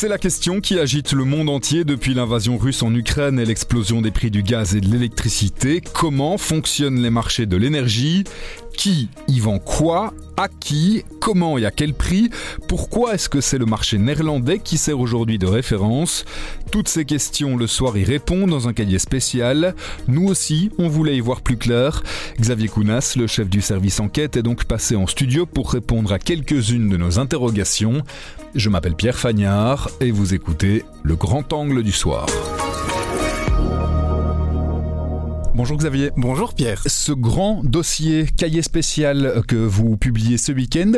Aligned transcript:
c'est 0.00 0.08
la 0.08 0.16
question 0.16 0.62
qui 0.62 0.78
agite 0.78 1.12
le 1.12 1.24
monde 1.24 1.50
entier 1.50 1.84
depuis 1.84 2.14
l'invasion 2.14 2.56
russe 2.56 2.82
en 2.82 2.94
Ukraine 2.94 3.38
et 3.38 3.44
l'explosion 3.44 4.00
des 4.00 4.10
prix 4.10 4.30
du 4.30 4.42
gaz 4.42 4.74
et 4.74 4.80
de 4.80 4.88
l'électricité. 4.88 5.82
Comment 5.92 6.38
fonctionnent 6.38 7.00
les 7.00 7.10
marchés 7.10 7.44
de 7.44 7.58
l'énergie? 7.58 8.24
Qui 8.80 9.10
y 9.28 9.40
vend 9.40 9.58
quoi 9.58 10.14
à 10.38 10.48
qui, 10.48 11.04
comment 11.20 11.58
et 11.58 11.66
à 11.66 11.70
quel 11.70 11.92
prix, 11.92 12.30
pourquoi 12.66 13.12
est-ce 13.12 13.28
que 13.28 13.42
c'est 13.42 13.58
le 13.58 13.66
marché 13.66 13.98
néerlandais 13.98 14.58
qui 14.58 14.78
sert 14.78 14.98
aujourd'hui 14.98 15.36
de 15.36 15.44
référence? 15.44 16.24
Toutes 16.72 16.88
ces 16.88 17.04
questions, 17.04 17.58
le 17.58 17.66
soir 17.66 17.98
y 17.98 18.04
répond 18.04 18.46
dans 18.46 18.68
un 18.68 18.72
cahier 18.72 18.98
spécial. 18.98 19.74
Nous 20.08 20.26
aussi, 20.26 20.70
on 20.78 20.88
voulait 20.88 21.18
y 21.18 21.20
voir 21.20 21.42
plus 21.42 21.58
clair. 21.58 22.02
Xavier 22.40 22.68
Kounas, 22.68 23.16
le 23.18 23.26
chef 23.26 23.50
du 23.50 23.60
service 23.60 24.00
enquête, 24.00 24.38
est 24.38 24.42
donc 24.42 24.64
passé 24.64 24.96
en 24.96 25.06
studio 25.06 25.44
pour 25.44 25.72
répondre 25.72 26.10
à 26.10 26.18
quelques-unes 26.18 26.88
de 26.88 26.96
nos 26.96 27.18
interrogations. 27.18 28.02
Je 28.54 28.70
m'appelle 28.70 28.94
Pierre 28.94 29.18
Fagnard 29.18 29.90
et 30.00 30.10
vous 30.10 30.32
écoutez 30.32 30.86
Le 31.02 31.16
Grand 31.16 31.52
Angle 31.52 31.82
du 31.82 31.92
Soir. 31.92 32.24
Bonjour 35.60 35.76
Xavier. 35.76 36.10
Bonjour 36.16 36.54
Pierre. 36.54 36.82
Ce 36.86 37.12
grand 37.12 37.60
dossier 37.62 38.24
cahier 38.34 38.62
spécial 38.62 39.42
que 39.46 39.56
vous 39.56 39.98
publiez 39.98 40.38
ce 40.38 40.52
week-end, 40.52 40.92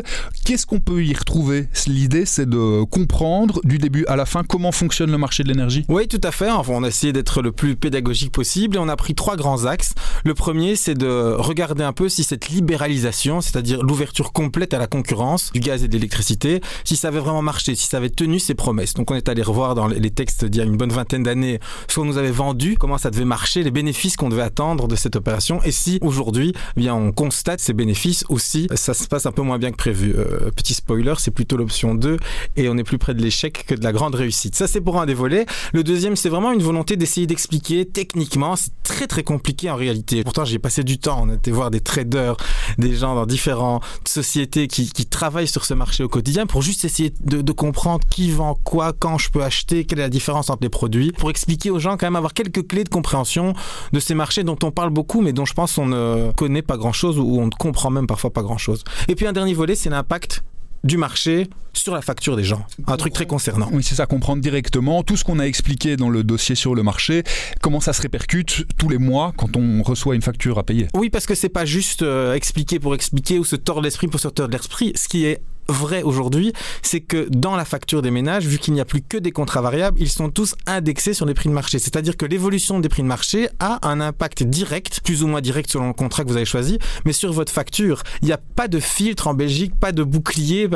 qu'est-ce 0.44 0.66
qu'on 0.66 0.78
peut 0.78 1.02
y 1.02 1.12
retrouver? 1.14 1.66
L'idée 1.88 2.26
c'est 2.26 2.48
de 2.48 2.84
comprendre 2.84 3.60
du 3.64 3.78
début 3.78 4.06
à 4.06 4.14
la 4.14 4.24
fin 4.24 4.44
comment 4.44 4.70
fonctionne 4.70 5.10
le 5.10 5.18
marché 5.18 5.42
de 5.42 5.48
l'énergie 5.48 5.84
Oui 5.88 6.06
tout 6.06 6.20
à 6.22 6.30
fait, 6.30 6.48
enfin, 6.48 6.74
on 6.76 6.84
a 6.84 6.88
essayé 6.88 7.12
d'être 7.12 7.42
le 7.42 7.50
plus 7.50 7.74
pédagogique 7.74 8.30
possible 8.30 8.76
et 8.76 8.78
on 8.78 8.88
a 8.88 8.94
pris 8.94 9.16
trois 9.16 9.34
grands 9.34 9.64
axes. 9.64 9.94
Le 10.24 10.32
premier 10.32 10.76
c'est 10.76 10.94
de 10.94 11.34
regarder 11.36 11.82
un 11.82 11.92
peu 11.92 12.08
si 12.08 12.22
cette 12.22 12.48
libéralisation, 12.48 13.40
c'est-à-dire 13.40 13.82
l'ouverture 13.82 14.32
complète 14.32 14.74
à 14.74 14.78
la 14.78 14.86
concurrence 14.86 15.50
du 15.52 15.58
gaz 15.58 15.82
et 15.82 15.88
de 15.88 15.92
l'électricité, 15.94 16.60
si 16.84 16.94
ça 16.94 17.08
avait 17.08 17.18
vraiment 17.18 17.42
marché, 17.42 17.74
si 17.74 17.88
ça 17.88 17.96
avait 17.96 18.10
tenu 18.10 18.38
ses 18.38 18.54
promesses. 18.54 18.94
Donc 18.94 19.10
on 19.10 19.16
est 19.16 19.28
allé 19.28 19.42
revoir 19.42 19.74
dans 19.74 19.88
les 19.88 20.10
textes 20.12 20.44
d'il 20.44 20.60
y 20.60 20.62
a 20.62 20.66
une 20.66 20.76
bonne 20.76 20.92
vingtaine 20.92 21.24
d'années 21.24 21.58
ce 21.88 21.96
qu'on 21.96 22.04
nous 22.04 22.16
avait 22.16 22.30
vendu, 22.30 22.76
comment 22.78 22.96
ça 22.96 23.10
devait 23.10 23.24
marcher, 23.24 23.64
les 23.64 23.72
bénéfices 23.72 24.16
qu'on 24.16 24.28
devait 24.28 24.51
de 24.52 24.96
cette 24.96 25.16
opération 25.16 25.62
et 25.64 25.72
si 25.72 25.98
aujourd'hui 26.02 26.52
eh 26.76 26.80
bien 26.80 26.94
on 26.94 27.10
constate 27.10 27.60
ces 27.60 27.72
bénéfices 27.72 28.24
aussi 28.28 28.68
ça 28.74 28.94
se 28.94 29.08
passe 29.08 29.26
un 29.26 29.32
peu 29.32 29.42
moins 29.42 29.58
bien 29.58 29.70
que 29.70 29.76
prévu. 29.76 30.14
Euh, 30.16 30.50
petit 30.54 30.74
spoiler 30.74 31.14
c'est 31.18 31.30
plutôt 31.30 31.56
l'option 31.56 31.94
2 31.94 32.18
et 32.56 32.68
on 32.68 32.76
est 32.76 32.84
plus 32.84 32.98
près 32.98 33.14
de 33.14 33.22
l'échec 33.22 33.64
que 33.66 33.74
de 33.74 33.82
la 33.82 33.92
grande 33.92 34.14
réussite. 34.14 34.54
Ça 34.54 34.66
c'est 34.66 34.80
pour 34.80 35.00
un 35.00 35.06
des 35.06 35.14
volets 35.14 35.46
le 35.72 35.82
deuxième 35.82 36.16
c'est 36.16 36.28
vraiment 36.28 36.52
une 36.52 36.62
volonté 36.62 36.96
d'essayer 36.96 37.26
d'expliquer 37.26 37.86
techniquement. 37.86 38.56
C'est 38.56 38.72
très 38.82 39.06
très 39.06 39.22
compliqué 39.22 39.70
en 39.70 39.76
réalité. 39.76 40.22
Pourtant 40.22 40.44
j'ai 40.44 40.58
passé 40.58 40.84
du 40.84 40.98
temps. 40.98 41.20
On 41.22 41.30
a 41.30 41.34
été 41.34 41.50
voir 41.50 41.70
des 41.70 41.80
traders 41.80 42.36
des 42.78 42.94
gens 42.94 43.14
dans 43.14 43.26
différentes 43.26 43.82
sociétés 44.06 44.68
qui, 44.68 44.90
travaillent 45.06 45.48
sur 45.48 45.64
ce 45.64 45.74
marché 45.74 46.02
au 46.04 46.08
quotidien 46.08 46.46
pour 46.46 46.62
juste 46.62 46.84
essayer 46.84 47.12
de 47.20 47.52
comprendre 47.52 48.06
qui 48.08 48.30
vend 48.30 48.54
quoi 48.54 48.92
quand 48.92 49.18
je 49.18 49.30
peux 49.30 49.42
acheter 49.42 49.84
quelle 49.84 49.98
est 49.98 50.02
la 50.02 50.08
différence 50.08 50.50
entre 50.50 50.62
les 50.62 50.68
produits 50.68 51.12
pour 51.12 51.30
expliquer 51.30 51.70
aux 51.70 51.78
gens 51.78 51.96
quand 51.96 52.06
même 52.06 52.16
avoir 52.16 52.34
quelques 52.34 52.66
clés 52.66 52.84
de 52.84 52.88
compréhension 52.88 53.54
de 53.92 54.00
ces 54.00 54.14
marchés 54.14 54.41
dont 54.44 54.58
on 54.62 54.70
parle 54.70 54.90
beaucoup, 54.90 55.20
mais 55.20 55.32
dont 55.32 55.44
je 55.44 55.54
pense 55.54 55.78
on 55.78 55.86
ne 55.86 56.32
connaît 56.32 56.62
pas 56.62 56.76
grand-chose 56.76 57.18
ou 57.18 57.40
on 57.40 57.46
ne 57.46 57.50
comprend 57.50 57.90
même 57.90 58.06
parfois 58.06 58.32
pas 58.32 58.42
grand-chose. 58.42 58.84
Et 59.08 59.14
puis 59.14 59.26
un 59.26 59.32
dernier 59.32 59.54
volet, 59.54 59.74
c'est 59.74 59.90
l'impact 59.90 60.42
du 60.84 60.96
marché 60.96 61.48
sur 61.72 61.94
la 61.94 62.02
facture 62.02 62.36
des 62.36 62.44
gens. 62.44 62.64
Un 62.86 62.96
truc 62.96 63.12
très 63.12 63.26
concernant. 63.26 63.68
Oui, 63.72 63.82
c'est 63.82 63.94
ça, 63.94 64.06
comprendre 64.06 64.42
directement 64.42 65.02
tout 65.02 65.16
ce 65.16 65.24
qu'on 65.24 65.38
a 65.38 65.44
expliqué 65.44 65.96
dans 65.96 66.10
le 66.10 66.24
dossier 66.24 66.54
sur 66.54 66.74
le 66.74 66.82
marché, 66.82 67.22
comment 67.60 67.80
ça 67.80 67.92
se 67.92 68.02
répercute 68.02 68.64
tous 68.78 68.88
les 68.88 68.98
mois 68.98 69.32
quand 69.36 69.56
on 69.56 69.82
reçoit 69.82 70.14
une 70.14 70.22
facture 70.22 70.58
à 70.58 70.64
payer. 70.64 70.88
Oui, 70.94 71.08
parce 71.08 71.26
que 71.26 71.34
c'est 71.34 71.48
pas 71.48 71.64
juste 71.64 72.02
euh, 72.02 72.34
expliquer 72.34 72.78
pour 72.78 72.94
expliquer 72.94 73.38
ou 73.38 73.44
se 73.44 73.56
tordre 73.56 73.82
l'esprit 73.82 74.08
pour 74.08 74.20
se 74.20 74.28
tordre 74.28 74.52
l'esprit. 74.52 74.92
Ce 74.96 75.08
qui 75.08 75.24
est 75.24 75.40
vrai 75.68 76.02
aujourd'hui, 76.02 76.52
c'est 76.82 77.00
que 77.00 77.28
dans 77.30 77.56
la 77.56 77.64
facture 77.64 78.02
des 78.02 78.10
ménages, 78.10 78.46
vu 78.46 78.58
qu'il 78.58 78.74
n'y 78.74 78.80
a 78.80 78.84
plus 78.84 79.02
que 79.02 79.16
des 79.16 79.30
contrats 79.30 79.60
variables, 79.60 80.00
ils 80.00 80.08
sont 80.08 80.30
tous 80.30 80.54
indexés 80.66 81.14
sur 81.14 81.26
les 81.26 81.34
prix 81.34 81.48
de 81.48 81.54
marché. 81.54 81.78
C'est-à-dire 81.78 82.16
que 82.16 82.26
l'évolution 82.26 82.80
des 82.80 82.88
prix 82.88 83.02
de 83.02 83.08
marché 83.08 83.48
a 83.60 83.86
un 83.86 84.00
impact 84.00 84.42
direct, 84.42 85.00
plus 85.04 85.22
ou 85.22 85.26
moins 85.26 85.40
direct 85.40 85.70
selon 85.70 85.88
le 85.88 85.92
contrat 85.92 86.24
que 86.24 86.28
vous 86.28 86.36
avez 86.36 86.44
choisi, 86.44 86.78
mais 87.04 87.12
sur 87.12 87.32
votre 87.32 87.52
facture. 87.52 88.02
Il 88.22 88.26
n'y 88.26 88.32
a 88.32 88.38
pas 88.38 88.68
de 88.68 88.80
filtre 88.80 89.26
en 89.26 89.34
Belgique, 89.34 89.74
pas 89.78 89.92
de 89.92 90.02
bouclier, 90.02 90.68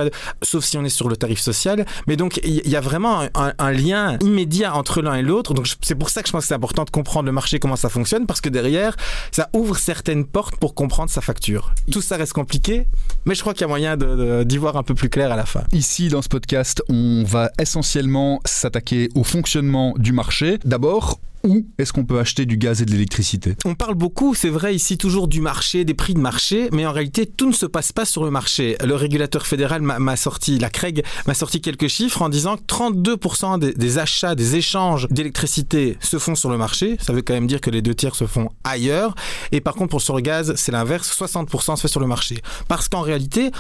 sauf 0.43 0.65
si 0.65 0.79
on 0.79 0.85
est 0.85 0.89
sur 0.89 1.09
le 1.09 1.17
tarif 1.17 1.41
social. 1.41 1.85
Mais 2.07 2.17
donc, 2.17 2.41
il 2.45 2.69
y 2.69 2.77
a 2.77 2.81
vraiment 2.81 3.27
un, 3.35 3.73
lien 3.73 4.17
immédiat 4.21 4.75
entre 4.75 5.03
l'un 5.03 5.15
et 5.15 5.23
l'autre. 5.23 5.53
Donc, 5.55 5.67
c'est 5.83 5.95
pour 5.95 6.11
ça 6.11 6.23
que 6.23 6.29
je 6.29 6.33
pense 6.33 6.45
que 6.45 6.49
c'est 6.49 6.55
important 6.55 6.85
de 6.85 6.91
comprendre 6.91 7.27
le 7.27 7.33
marché, 7.33 7.59
comment 7.59 7.77
ça 7.77 7.89
fonctionne, 7.89 8.27
parce 8.27 8.41
que 8.41 8.49
derrière, 8.49 8.97
ça 9.33 9.49
ouvre 9.53 9.77
certaines 9.77 10.25
portes 10.25 10.57
pour 10.57 10.75
comprendre 10.75 11.11
sa 11.11 11.21
facture. 11.21 11.73
Tout 11.91 12.01
ça 12.01 12.17
reste 12.17 12.33
compliqué, 12.33 12.87
mais 13.25 13.35
je 13.35 13.41
crois 13.41 13.53
qu'il 13.53 13.63
y 13.63 13.65
a 13.65 13.69
moyen 13.69 13.97
d'y 13.97 14.59
voir 14.59 14.76
un 14.77 14.83
peu 14.83 14.95
plus 14.95 15.09
clair 15.09 15.33
à 15.33 15.37
la 15.37 15.47
fin. 15.47 15.65
Ici, 15.73 16.09
dans 16.09 16.23
ce 16.23 16.29
podcast, 16.29 16.83
on 16.89 17.25
va 17.25 17.51
essentiellement 17.61 18.41
s'attaquer 18.45 19.09
au 19.15 19.25
fonctionnement 19.25 19.95
du 19.99 20.13
marché. 20.13 20.59
D'abord, 20.65 21.21
où 21.47 21.65
est-ce 21.79 21.93
qu'on 21.93 22.05
peut 22.05 22.19
acheter 22.19 22.45
du 22.45 22.57
gaz 22.57 22.83
et 22.83 22.85
de 22.85 22.91
l'électricité? 22.91 23.57
On 23.65 23.75
parle 23.75 23.95
beaucoup, 23.95 24.35
c'est 24.35 24.49
vrai, 24.49 24.75
ici 24.75 24.99
toujours 24.99 25.29
du 25.29 25.41
marché, 25.41 25.85
des 25.85 25.95
prix 25.95 26.15
de 26.15 26.19
marché, 26.19 26.69
mais 26.73 26.85
en 26.87 26.93
réalité, 26.93 27.27
tout 27.27 27.47
ne 27.47 27.53
se 27.53 27.67
passe 27.67 27.93
pas 27.93 28.05
sur 28.05 28.25
le 28.25 28.31
marché. 28.31 28.77
Le 28.85 28.95
régulateur 28.95 29.47
fédéral 29.47 29.81
m'a 29.83 30.17
sorti, 30.17 30.59
la 30.59 30.71
CREG 30.71 31.05
m'a 31.27 31.35
sorti 31.35 31.61
quelques 31.61 31.89
chiffres 31.89 32.23
en 32.23 32.29
disant 32.29 32.57
que 32.57 32.63
32% 32.63 33.61
des, 33.61 33.73
des, 33.73 33.99
achats, 33.99 34.35
des 34.35 34.57
échanges 34.57 35.07
d'électricité 35.11 35.97
se 36.01 36.19
font 36.19 36.35
sur 36.35 36.51
le 36.51 36.59
marché. 36.59 36.97
Ça 37.01 37.13
veut 37.13 37.23
quand 37.23 37.35
même 37.35 37.47
dire 37.47 37.61
que 37.61 37.71
les 37.71 37.83
deux 37.83 37.95
tiers 37.95 38.17
se 38.17 38.27
font 38.27 38.51
ailleurs. 38.65 39.15
Et 39.53 39.61
par 39.61 39.75
contre, 39.75 39.91
pour 39.91 40.03
sur 40.03 40.17
le 40.17 40.23
gaz, 40.23 40.55
c'est 40.57 40.73
l'inverse, 40.73 41.17
60% 41.17 41.77
se 41.77 41.83
fait 41.83 41.89
sur 41.89 42.01
le 42.01 42.07
marché. 42.07 42.43
Parce 42.67 42.89
qu'en 42.89 43.03
réalité, 43.03 43.53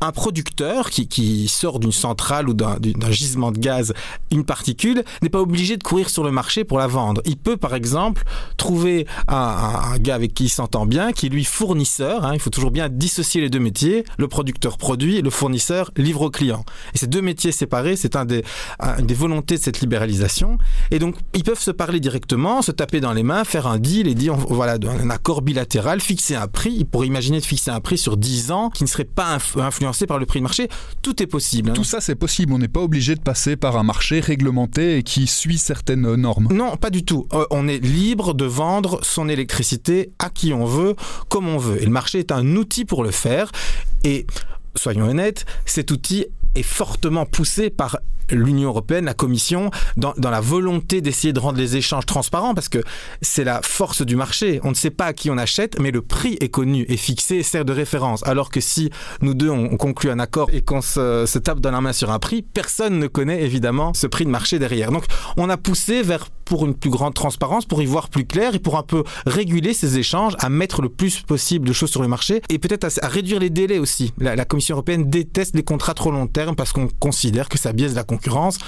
un 0.00 0.12
producteur 0.12 0.90
qui, 0.90 1.48
sort 1.48 1.80
d'une 1.80 1.92
centrale 1.92 2.48
ou 2.48 2.54
d'un 2.54 2.78
gisement 3.10 3.50
de 3.50 3.58
gaz 3.58 3.92
une 4.30 4.44
particule 4.44 5.04
n'est 5.22 5.28
pas 5.28 5.40
obligé 5.40 5.76
de 5.76 5.82
courir 5.82 6.10
sur 6.10 6.22
le 6.24 6.30
marché 6.30 6.64
pour 6.64 6.78
la 6.78 6.86
vendre. 6.86 7.22
Il 7.24 7.36
peut 7.36 7.56
par 7.56 7.74
exemple 7.74 8.24
trouver 8.56 9.06
un, 9.26 9.96
gars 9.98 10.14
avec 10.14 10.34
qui 10.34 10.44
il 10.44 10.48
s'entend 10.48 10.86
bien, 10.86 11.12
qui 11.12 11.26
est 11.26 11.28
lui 11.28 11.44
fournisseur. 11.44 12.24
Hein, 12.24 12.34
il 12.34 12.40
faut 12.40 12.50
toujours 12.50 12.70
bien 12.70 12.88
dissocier 12.88 13.40
les 13.40 13.50
deux 13.50 13.58
métiers. 13.58 14.04
Le 14.18 14.28
producteur 14.28 14.78
produit, 14.78 15.22
le 15.22 15.30
fournisseur 15.30 15.90
livre 15.96 16.22
au 16.22 16.30
client. 16.30 16.64
Et 16.94 16.98
ces 16.98 17.06
deux 17.06 17.22
métiers 17.22 17.52
séparés, 17.52 17.96
c'est 17.96 18.16
un 18.16 18.24
des, 18.24 18.44
un 18.80 19.02
des 19.02 19.14
volontés 19.14 19.56
de 19.56 19.62
cette 19.62 19.80
libéralisation. 19.80 20.58
Et 20.90 20.98
donc 20.98 21.16
ils 21.34 21.44
peuvent 21.44 21.60
se 21.60 21.70
parler 21.70 22.00
directement, 22.00 22.62
se 22.62 22.72
taper 22.72 23.00
dans 23.00 23.12
les 23.12 23.22
mains, 23.22 23.44
faire 23.44 23.66
un 23.66 23.78
deal 23.78 24.06
et 24.06 24.14
dire 24.14 24.34
voilà 24.36 24.74
un 24.74 25.10
accord 25.10 25.42
bilatéral, 25.42 26.00
fixer 26.00 26.34
un 26.34 26.46
prix. 26.46 26.74
Il 26.78 26.86
pourrait 26.86 27.06
imaginer 27.06 27.40
de 27.40 27.46
fixer 27.46 27.70
un 27.70 27.80
prix 27.80 27.98
sur 27.98 28.16
10 28.16 28.52
ans 28.52 28.70
qui 28.70 28.84
ne 28.84 28.88
serait 28.88 29.04
pas 29.04 29.38
influencé 29.56 29.87
par 30.06 30.18
le 30.18 30.26
prix 30.26 30.40
de 30.40 30.44
marché. 30.44 30.68
Tout 31.02 31.22
est 31.22 31.26
possible. 31.26 31.70
Hein. 31.70 31.74
Tout 31.74 31.84
ça, 31.84 32.00
c'est 32.00 32.14
possible. 32.14 32.52
On 32.52 32.58
n'est 32.58 32.68
pas 32.68 32.80
obligé 32.80 33.14
de 33.14 33.20
passer 33.20 33.56
par 33.56 33.76
un 33.76 33.82
marché 33.82 34.20
réglementé 34.20 34.98
et 34.98 35.02
qui 35.02 35.26
suit 35.26 35.58
certaines 35.58 36.14
normes. 36.14 36.48
Non, 36.52 36.76
pas 36.76 36.90
du 36.90 37.04
tout. 37.04 37.26
Euh, 37.32 37.44
on 37.50 37.68
est 37.68 37.78
libre 37.78 38.34
de 38.34 38.44
vendre 38.44 39.00
son 39.02 39.28
électricité 39.28 40.10
à 40.18 40.30
qui 40.30 40.52
on 40.52 40.64
veut, 40.64 40.94
comme 41.28 41.48
on 41.48 41.58
veut. 41.58 41.80
Et 41.80 41.84
le 41.84 41.90
marché 41.90 42.18
est 42.18 42.32
un 42.32 42.56
outil 42.56 42.84
pour 42.84 43.02
le 43.02 43.10
faire. 43.10 43.50
Et 44.04 44.26
soyons 44.74 45.08
honnêtes, 45.08 45.44
cet 45.66 45.90
outil 45.90 46.26
est 46.54 46.62
fortement 46.62 47.26
poussé 47.26 47.70
par 47.70 47.98
l'Union 48.30 48.68
européenne, 48.68 49.04
la 49.04 49.14
Commission, 49.14 49.70
dans, 49.96 50.14
dans 50.16 50.30
la 50.30 50.40
volonté 50.40 51.00
d'essayer 51.00 51.32
de 51.32 51.40
rendre 51.40 51.58
les 51.58 51.76
échanges 51.76 52.06
transparents, 52.06 52.54
parce 52.54 52.68
que 52.68 52.82
c'est 53.22 53.44
la 53.44 53.60
force 53.62 54.02
du 54.02 54.16
marché. 54.16 54.60
On 54.64 54.70
ne 54.70 54.74
sait 54.74 54.90
pas 54.90 55.06
à 55.06 55.12
qui 55.12 55.30
on 55.30 55.38
achète, 55.38 55.78
mais 55.80 55.90
le 55.90 56.02
prix 56.02 56.36
est 56.40 56.48
connu, 56.48 56.84
est 56.88 56.96
fixé 56.96 57.36
et 57.36 57.42
sert 57.42 57.64
de 57.64 57.72
référence. 57.72 58.26
Alors 58.26 58.50
que 58.50 58.60
si 58.60 58.90
nous 59.20 59.34
deux, 59.34 59.50
on, 59.50 59.76
conclut 59.76 60.10
un 60.10 60.18
accord 60.18 60.50
et 60.52 60.62
qu'on 60.62 60.80
se, 60.80 61.24
se 61.26 61.38
tape 61.38 61.60
dans 61.60 61.70
la 61.70 61.80
main 61.80 61.92
sur 61.92 62.10
un 62.10 62.18
prix, 62.18 62.42
personne 62.42 62.98
ne 62.98 63.06
connaît 63.06 63.42
évidemment 63.42 63.94
ce 63.94 64.06
prix 64.06 64.24
de 64.24 64.30
marché 64.30 64.58
derrière. 64.58 64.90
Donc 64.90 65.04
on 65.36 65.48
a 65.48 65.56
poussé 65.56 66.02
vers 66.02 66.28
pour 66.48 66.66
une 66.66 66.74
plus 66.74 66.90
grande 66.90 67.14
transparence, 67.14 67.66
pour 67.66 67.82
y 67.82 67.86
voir 67.86 68.08
plus 68.08 68.24
clair 68.24 68.54
et 68.54 68.58
pour 68.58 68.78
un 68.78 68.82
peu 68.82 69.04
réguler 69.26 69.74
ces 69.74 69.98
échanges, 69.98 70.34
à 70.38 70.48
mettre 70.48 70.82
le 70.82 70.88
plus 70.88 71.20
possible 71.20 71.68
de 71.68 71.72
choses 71.72 71.90
sur 71.90 72.02
le 72.02 72.08
marché 72.08 72.40
et 72.48 72.58
peut-être 72.58 72.84
à, 73.02 73.08
réduire 73.08 73.38
les 73.38 73.50
délais 73.50 73.78
aussi. 73.78 74.12
La, 74.18 74.34
la, 74.34 74.44
Commission 74.44 74.74
européenne 74.74 75.10
déteste 75.10 75.54
les 75.54 75.62
contrats 75.62 75.92
trop 75.92 76.10
long 76.10 76.26
terme 76.26 76.56
parce 76.56 76.72
qu'on 76.72 76.88
considère 76.98 77.50
que 77.50 77.58
ça 77.58 77.72
biaise 77.72 77.94
la 77.94 78.02
concurrence. 78.02 78.58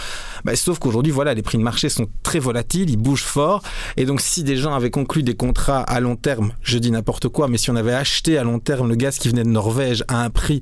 Bah, 0.45 0.55
sauf 0.57 0.79
qu'aujourd'hui, 0.79 1.13
voilà, 1.13 1.33
les 1.33 1.43
prix 1.43 1.57
de 1.57 1.63
marché 1.63 1.89
sont 1.89 2.07
très 2.23 2.39
volatiles, 2.39 2.91
ils 2.91 2.99
bougent 2.99 3.23
fort. 3.23 3.63
Et 3.97 4.05
donc, 4.05 4.21
si 4.21 4.45
des 4.45 4.57
gens 4.57 4.75
avaient 4.75 4.91
conclu 4.91 5.23
des 5.23 5.35
contrats 5.35 5.81
à 5.81 6.01
long 6.01 6.17
terme, 6.17 6.53
je 6.63 6.79
dis 6.79 6.91
n'importe 6.91 7.29
quoi, 7.29 7.49
mais 7.49 7.57
si 7.57 7.71
on 7.71 7.77
avait 7.77 7.95
acheté 7.95 8.37
à 8.37 8.45
long 8.45 8.59
terme 8.59 8.89
le 8.89 8.95
gaz 8.95 9.19
qui 9.19 9.29
venait 9.29 9.45
de 9.45 9.49
Norvège 9.49 10.05
à 10.09 10.23
un 10.23 10.31
prix 10.31 10.61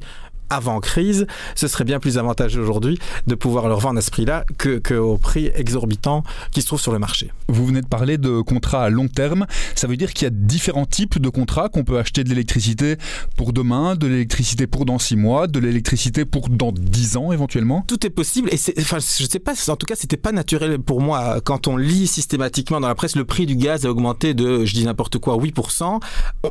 avant 0.51 0.81
crise, 0.81 1.27
ce 1.55 1.69
serait 1.69 1.85
bien 1.85 2.01
plus 2.01 2.19
avantageux 2.19 2.61
aujourd'hui 2.61 2.99
de 3.27 3.35
pouvoir 3.35 3.69
leur 3.69 3.81
vendre 3.81 3.99
à 3.99 4.03
ce 4.03 4.11
prix-là 4.11 4.45
qu'au 4.59 4.81
que 4.81 5.17
prix 5.17 5.51
exorbitant 5.55 6.23
qui 6.53 6.63
se 6.63 6.67
trouve 6.67 6.81
sur 6.81 6.93
le 6.93 6.99
marché. 6.99 7.31
Vous 7.49 7.67
venez 7.67 7.81
de 7.81 7.87
parler 7.87 8.19
de 8.19 8.41
contrats 8.41 8.85
à 8.85 8.91
long 8.91 9.09
terme. 9.09 9.47
Ça 9.75 9.87
veut 9.87 9.97
dire 9.97 10.13
qu'il 10.13 10.25
y 10.25 10.27
a 10.27 10.31
différents 10.31 10.87
types 10.87 11.19
de 11.19 11.29
contrats 11.29 11.69
qu'on 11.69 11.85
peut 11.85 11.99
acheter 11.99 12.25
de 12.25 12.29
l'électricité 12.29 12.97
pour 13.37 13.53
demain, 13.53 13.97
de 13.97 14.07
l'électricité 14.07 14.67
pour 14.67 14.85
dans 14.85 14.99
six 14.99 15.17
mois, 15.17 15.47
de 15.47 15.59
l'électricité 15.59 16.25
pour 16.25 16.49
dans 16.49 16.73
dix 16.73 17.17
ans 17.17 17.33
éventuellement? 17.33 17.85
Tout 17.87 18.07
est 18.07 18.11
possible. 18.11 18.51
Et 18.53 18.59
enfin, 18.79 18.99
je 18.99 19.25
sais 19.25 19.39
pas, 19.39 19.53
en 19.69 19.77
tout 19.77 19.87
cas, 19.87 19.95
c'était 19.97 20.17
pas 20.17 20.33
naturel 20.33 20.79
pour 20.79 21.01
moi. 21.01 21.41
Quand 21.43 21.67
on 21.69 21.77
lit 21.77 22.07
systématiquement 22.07 22.81
dans 22.81 22.89
la 22.89 22.95
presse, 22.95 23.17
le 23.17 23.25
prix 23.25 23.47
du 23.47 23.57
gaz 23.57 23.87
a 23.87 23.91
augmenté 23.91 24.35
de, 24.35 24.65
je 24.65 24.75
dis 24.75 24.85
n'importe 24.85 25.19
quoi, 25.19 25.37
8%. 25.37 25.83
On, 25.85 26.01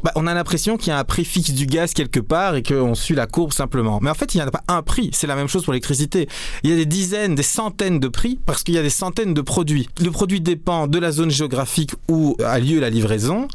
bah, 0.04 0.12
on 0.16 0.28
a 0.28 0.34
l'impression 0.34 0.78
qu'il 0.78 0.90
y 0.90 0.92
a 0.92 1.00
un 1.00 1.04
prix 1.04 1.26
fixe 1.26 1.52
du 1.52 1.66
gaz 1.66 1.94
quelque 1.94 2.20
part 2.20 2.56
et 2.56 2.64
qu'on 2.64 2.96
suit 2.96 3.16
la 3.16 3.28
courbe 3.28 3.54
simplement 3.54 3.87
Mais 4.02 4.10
en 4.10 4.14
fait, 4.14 4.34
il 4.34 4.38
n'y 4.38 4.44
en 4.44 4.48
a 4.48 4.52
pas 4.52 4.64
un 4.68 4.82
prix. 4.82 5.10
C'est 5.14 5.28
la 5.28 5.36
même 5.36 5.48
chose 5.48 5.64
pour 5.64 5.74
l'électricité. 5.74 6.28
Il 6.64 6.70
y 6.70 6.74
a 6.74 6.76
des 6.76 6.86
dizaines, 6.86 7.36
des 7.36 7.44
centaines 7.44 8.00
de 8.00 8.08
prix 8.08 8.40
parce 8.46 8.64
qu'il 8.64 8.76
y 8.76 8.78
a 8.78 8.84
des 8.84 8.90
centaines 8.90 9.34
de 9.34 9.42
produits. 9.42 9.90
Le 10.02 10.12
produit 10.12 10.42
dépend 10.42 10.88
de 10.88 11.00
la 11.00 11.12
zone 11.12 11.32
géographique 11.32 11.94
où 12.10 12.36
a 12.44 12.60
lieu 12.60 12.80
la 12.80 12.90
livraison 12.90 13.48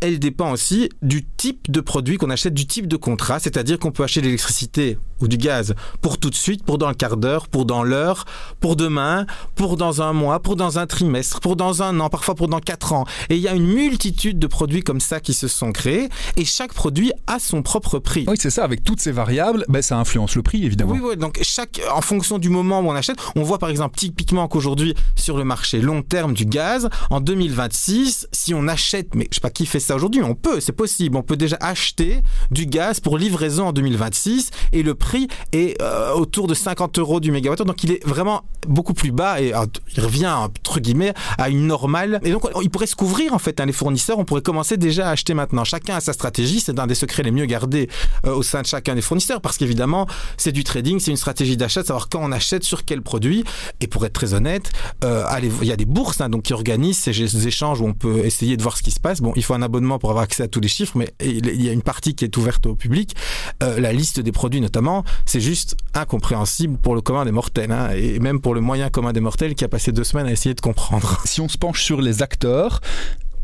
elle 0.00 0.18
dépend 0.18 0.52
aussi 0.52 0.88
du 1.02 1.24
type 1.24 1.70
de 1.70 1.80
produit 1.80 2.16
qu'on 2.16 2.30
achète, 2.30 2.54
du 2.54 2.66
type 2.66 2.86
de 2.86 2.96
contrat, 2.96 3.38
c'est-à-dire 3.38 3.78
qu'on 3.78 3.90
peut 3.90 4.04
acheter 4.04 4.20
de 4.20 4.26
l'électricité 4.26 4.98
ou 5.20 5.28
du 5.28 5.36
gaz 5.36 5.74
pour 6.00 6.18
tout 6.18 6.30
de 6.30 6.34
suite, 6.34 6.64
pour 6.64 6.78
dans 6.78 6.88
le 6.88 6.94
quart 6.94 7.16
d'heure, 7.16 7.48
pour 7.48 7.64
dans 7.64 7.82
l'heure, 7.82 8.24
pour 8.60 8.76
demain, 8.76 9.26
pour 9.54 9.76
dans 9.76 10.02
un 10.02 10.12
mois, 10.12 10.40
pour 10.40 10.56
dans 10.56 10.78
un 10.78 10.86
trimestre, 10.86 11.40
pour 11.40 11.56
dans 11.56 11.82
un 11.82 11.98
an, 12.00 12.08
parfois 12.08 12.34
pour 12.34 12.48
dans 12.48 12.60
quatre 12.60 12.92
ans. 12.92 13.04
Et 13.28 13.36
il 13.36 13.42
y 13.42 13.48
a 13.48 13.54
une 13.54 13.66
multitude 13.66 14.38
de 14.38 14.46
produits 14.46 14.82
comme 14.82 15.00
ça 15.00 15.20
qui 15.20 15.34
se 15.34 15.48
sont 15.48 15.72
créés 15.72 16.08
et 16.36 16.44
chaque 16.44 16.72
produit 16.72 17.12
a 17.26 17.38
son 17.38 17.62
propre 17.62 17.98
prix. 17.98 18.24
Oui, 18.28 18.36
c'est 18.38 18.50
ça, 18.50 18.64
avec 18.64 18.84
toutes 18.84 19.00
ces 19.00 19.12
variables, 19.12 19.64
ben, 19.68 19.82
ça 19.82 19.96
influence 19.96 20.36
le 20.36 20.42
prix 20.42 20.64
évidemment. 20.64 20.92
Oui, 20.92 21.00
oui, 21.02 21.16
donc 21.16 21.38
chaque, 21.42 21.80
en 21.92 22.00
fonction 22.00 22.38
du 22.38 22.48
moment 22.48 22.80
où 22.80 22.88
on 22.88 22.94
achète, 22.94 23.16
on 23.36 23.42
voit 23.42 23.58
par 23.58 23.70
exemple 23.70 23.96
typiquement 23.98 24.46
qu'aujourd'hui 24.48 24.94
sur 25.16 25.36
le 25.36 25.44
marché 25.44 25.80
long 25.80 26.02
terme 26.02 26.34
du 26.34 26.44
gaz, 26.44 26.88
en 27.10 27.20
2026, 27.20 28.28
si 28.32 28.54
on 28.54 28.68
achète, 28.68 29.14
mais 29.14 29.26
je 29.30 29.36
sais 29.36 29.40
pas 29.40 29.50
qui 29.50 29.66
fait 29.66 29.80
aujourd'hui, 29.94 30.22
on 30.22 30.34
peut, 30.34 30.60
c'est 30.60 30.72
possible, 30.72 31.16
on 31.16 31.22
peut 31.22 31.36
déjà 31.36 31.56
acheter 31.60 32.22
du 32.50 32.66
gaz 32.66 33.00
pour 33.00 33.18
livraison 33.18 33.68
en 33.68 33.72
2026 33.72 34.50
et 34.72 34.82
le 34.82 34.94
prix 34.94 35.28
est 35.52 35.80
euh, 35.82 36.12
autour 36.12 36.46
de 36.46 36.54
50 36.54 36.98
euros 36.98 37.20
du 37.20 37.30
mégawattheure, 37.30 37.66
donc 37.66 37.82
il 37.84 37.92
est 37.92 38.06
vraiment 38.06 38.42
beaucoup 38.66 38.94
plus 38.94 39.12
bas 39.12 39.40
et 39.40 39.54
euh, 39.54 39.66
il 39.96 40.02
revient 40.02 40.26
entre 40.26 40.80
guillemets 40.80 41.14
à 41.38 41.48
une 41.48 41.66
normale. 41.66 42.20
Et 42.24 42.30
donc 42.30 42.42
il 42.62 42.70
pourrait 42.70 42.86
se 42.86 42.96
couvrir 42.96 43.32
en 43.32 43.38
fait, 43.38 43.60
hein, 43.60 43.66
les 43.66 43.72
fournisseurs, 43.72 44.18
on 44.18 44.24
pourrait 44.24 44.42
commencer 44.42 44.76
déjà 44.76 45.08
à 45.08 45.10
acheter 45.12 45.34
maintenant. 45.34 45.64
Chacun 45.64 45.96
a 45.96 46.00
sa 46.00 46.12
stratégie, 46.12 46.60
c'est 46.60 46.78
un 46.78 46.86
des 46.86 46.94
secrets 46.94 47.22
les 47.22 47.30
mieux 47.30 47.46
gardés 47.46 47.88
euh, 48.26 48.34
au 48.34 48.42
sein 48.42 48.62
de 48.62 48.66
chacun 48.66 48.94
des 48.94 49.02
fournisseurs 49.02 49.40
parce 49.40 49.56
qu'évidemment 49.56 50.06
c'est 50.36 50.52
du 50.52 50.64
trading, 50.64 51.00
c'est 51.00 51.10
une 51.10 51.16
stratégie 51.16 51.56
d'achat, 51.56 51.82
savoir 51.82 52.08
quand 52.08 52.20
on 52.22 52.32
achète 52.32 52.64
sur 52.64 52.84
quel 52.84 53.02
produit. 53.02 53.44
Et 53.80 53.86
pour 53.86 54.04
être 54.04 54.12
très 54.12 54.34
honnête, 54.34 54.70
il 55.02 55.66
y 55.66 55.72
a 55.72 55.76
des 55.76 55.84
bourses 55.84 56.20
hein, 56.20 56.28
donc 56.28 56.42
qui 56.42 56.52
organisent 56.52 56.98
ces 56.98 57.46
échanges 57.46 57.80
où 57.80 57.86
on 57.86 57.94
peut 57.94 58.24
essayer 58.24 58.56
de 58.56 58.62
voir 58.62 58.76
ce 58.76 58.82
qui 58.82 58.90
se 58.90 59.00
passe. 59.00 59.20
Bon, 59.20 59.32
il 59.36 59.44
faut 59.44 59.54
un 59.54 59.62
abonnement 59.62 59.77
pour 59.98 60.10
avoir 60.10 60.24
accès 60.24 60.42
à 60.42 60.48
tous 60.48 60.60
les 60.60 60.68
chiffres, 60.68 60.96
mais 60.96 61.12
il 61.20 61.62
y 61.62 61.68
a 61.68 61.72
une 61.72 61.82
partie 61.82 62.14
qui 62.14 62.24
est 62.24 62.36
ouverte 62.36 62.66
au 62.66 62.74
public. 62.74 63.14
Euh, 63.62 63.80
la 63.80 63.92
liste 63.92 64.20
des 64.20 64.32
produits 64.32 64.60
notamment, 64.60 65.04
c'est 65.26 65.40
juste 65.40 65.76
incompréhensible 65.94 66.78
pour 66.78 66.94
le 66.94 67.00
commun 67.00 67.24
des 67.24 67.32
mortels, 67.32 67.72
hein, 67.72 67.90
et 67.94 68.18
même 68.18 68.40
pour 68.40 68.54
le 68.54 68.60
moyen 68.60 68.90
commun 68.90 69.12
des 69.12 69.20
mortels 69.20 69.54
qui 69.54 69.64
a 69.64 69.68
passé 69.68 69.92
deux 69.92 70.04
semaines 70.04 70.26
à 70.26 70.32
essayer 70.32 70.54
de 70.54 70.60
comprendre. 70.60 71.20
Si 71.24 71.40
on 71.40 71.48
se 71.48 71.58
penche 71.58 71.82
sur 71.82 72.00
les 72.00 72.22
acteurs, 72.22 72.80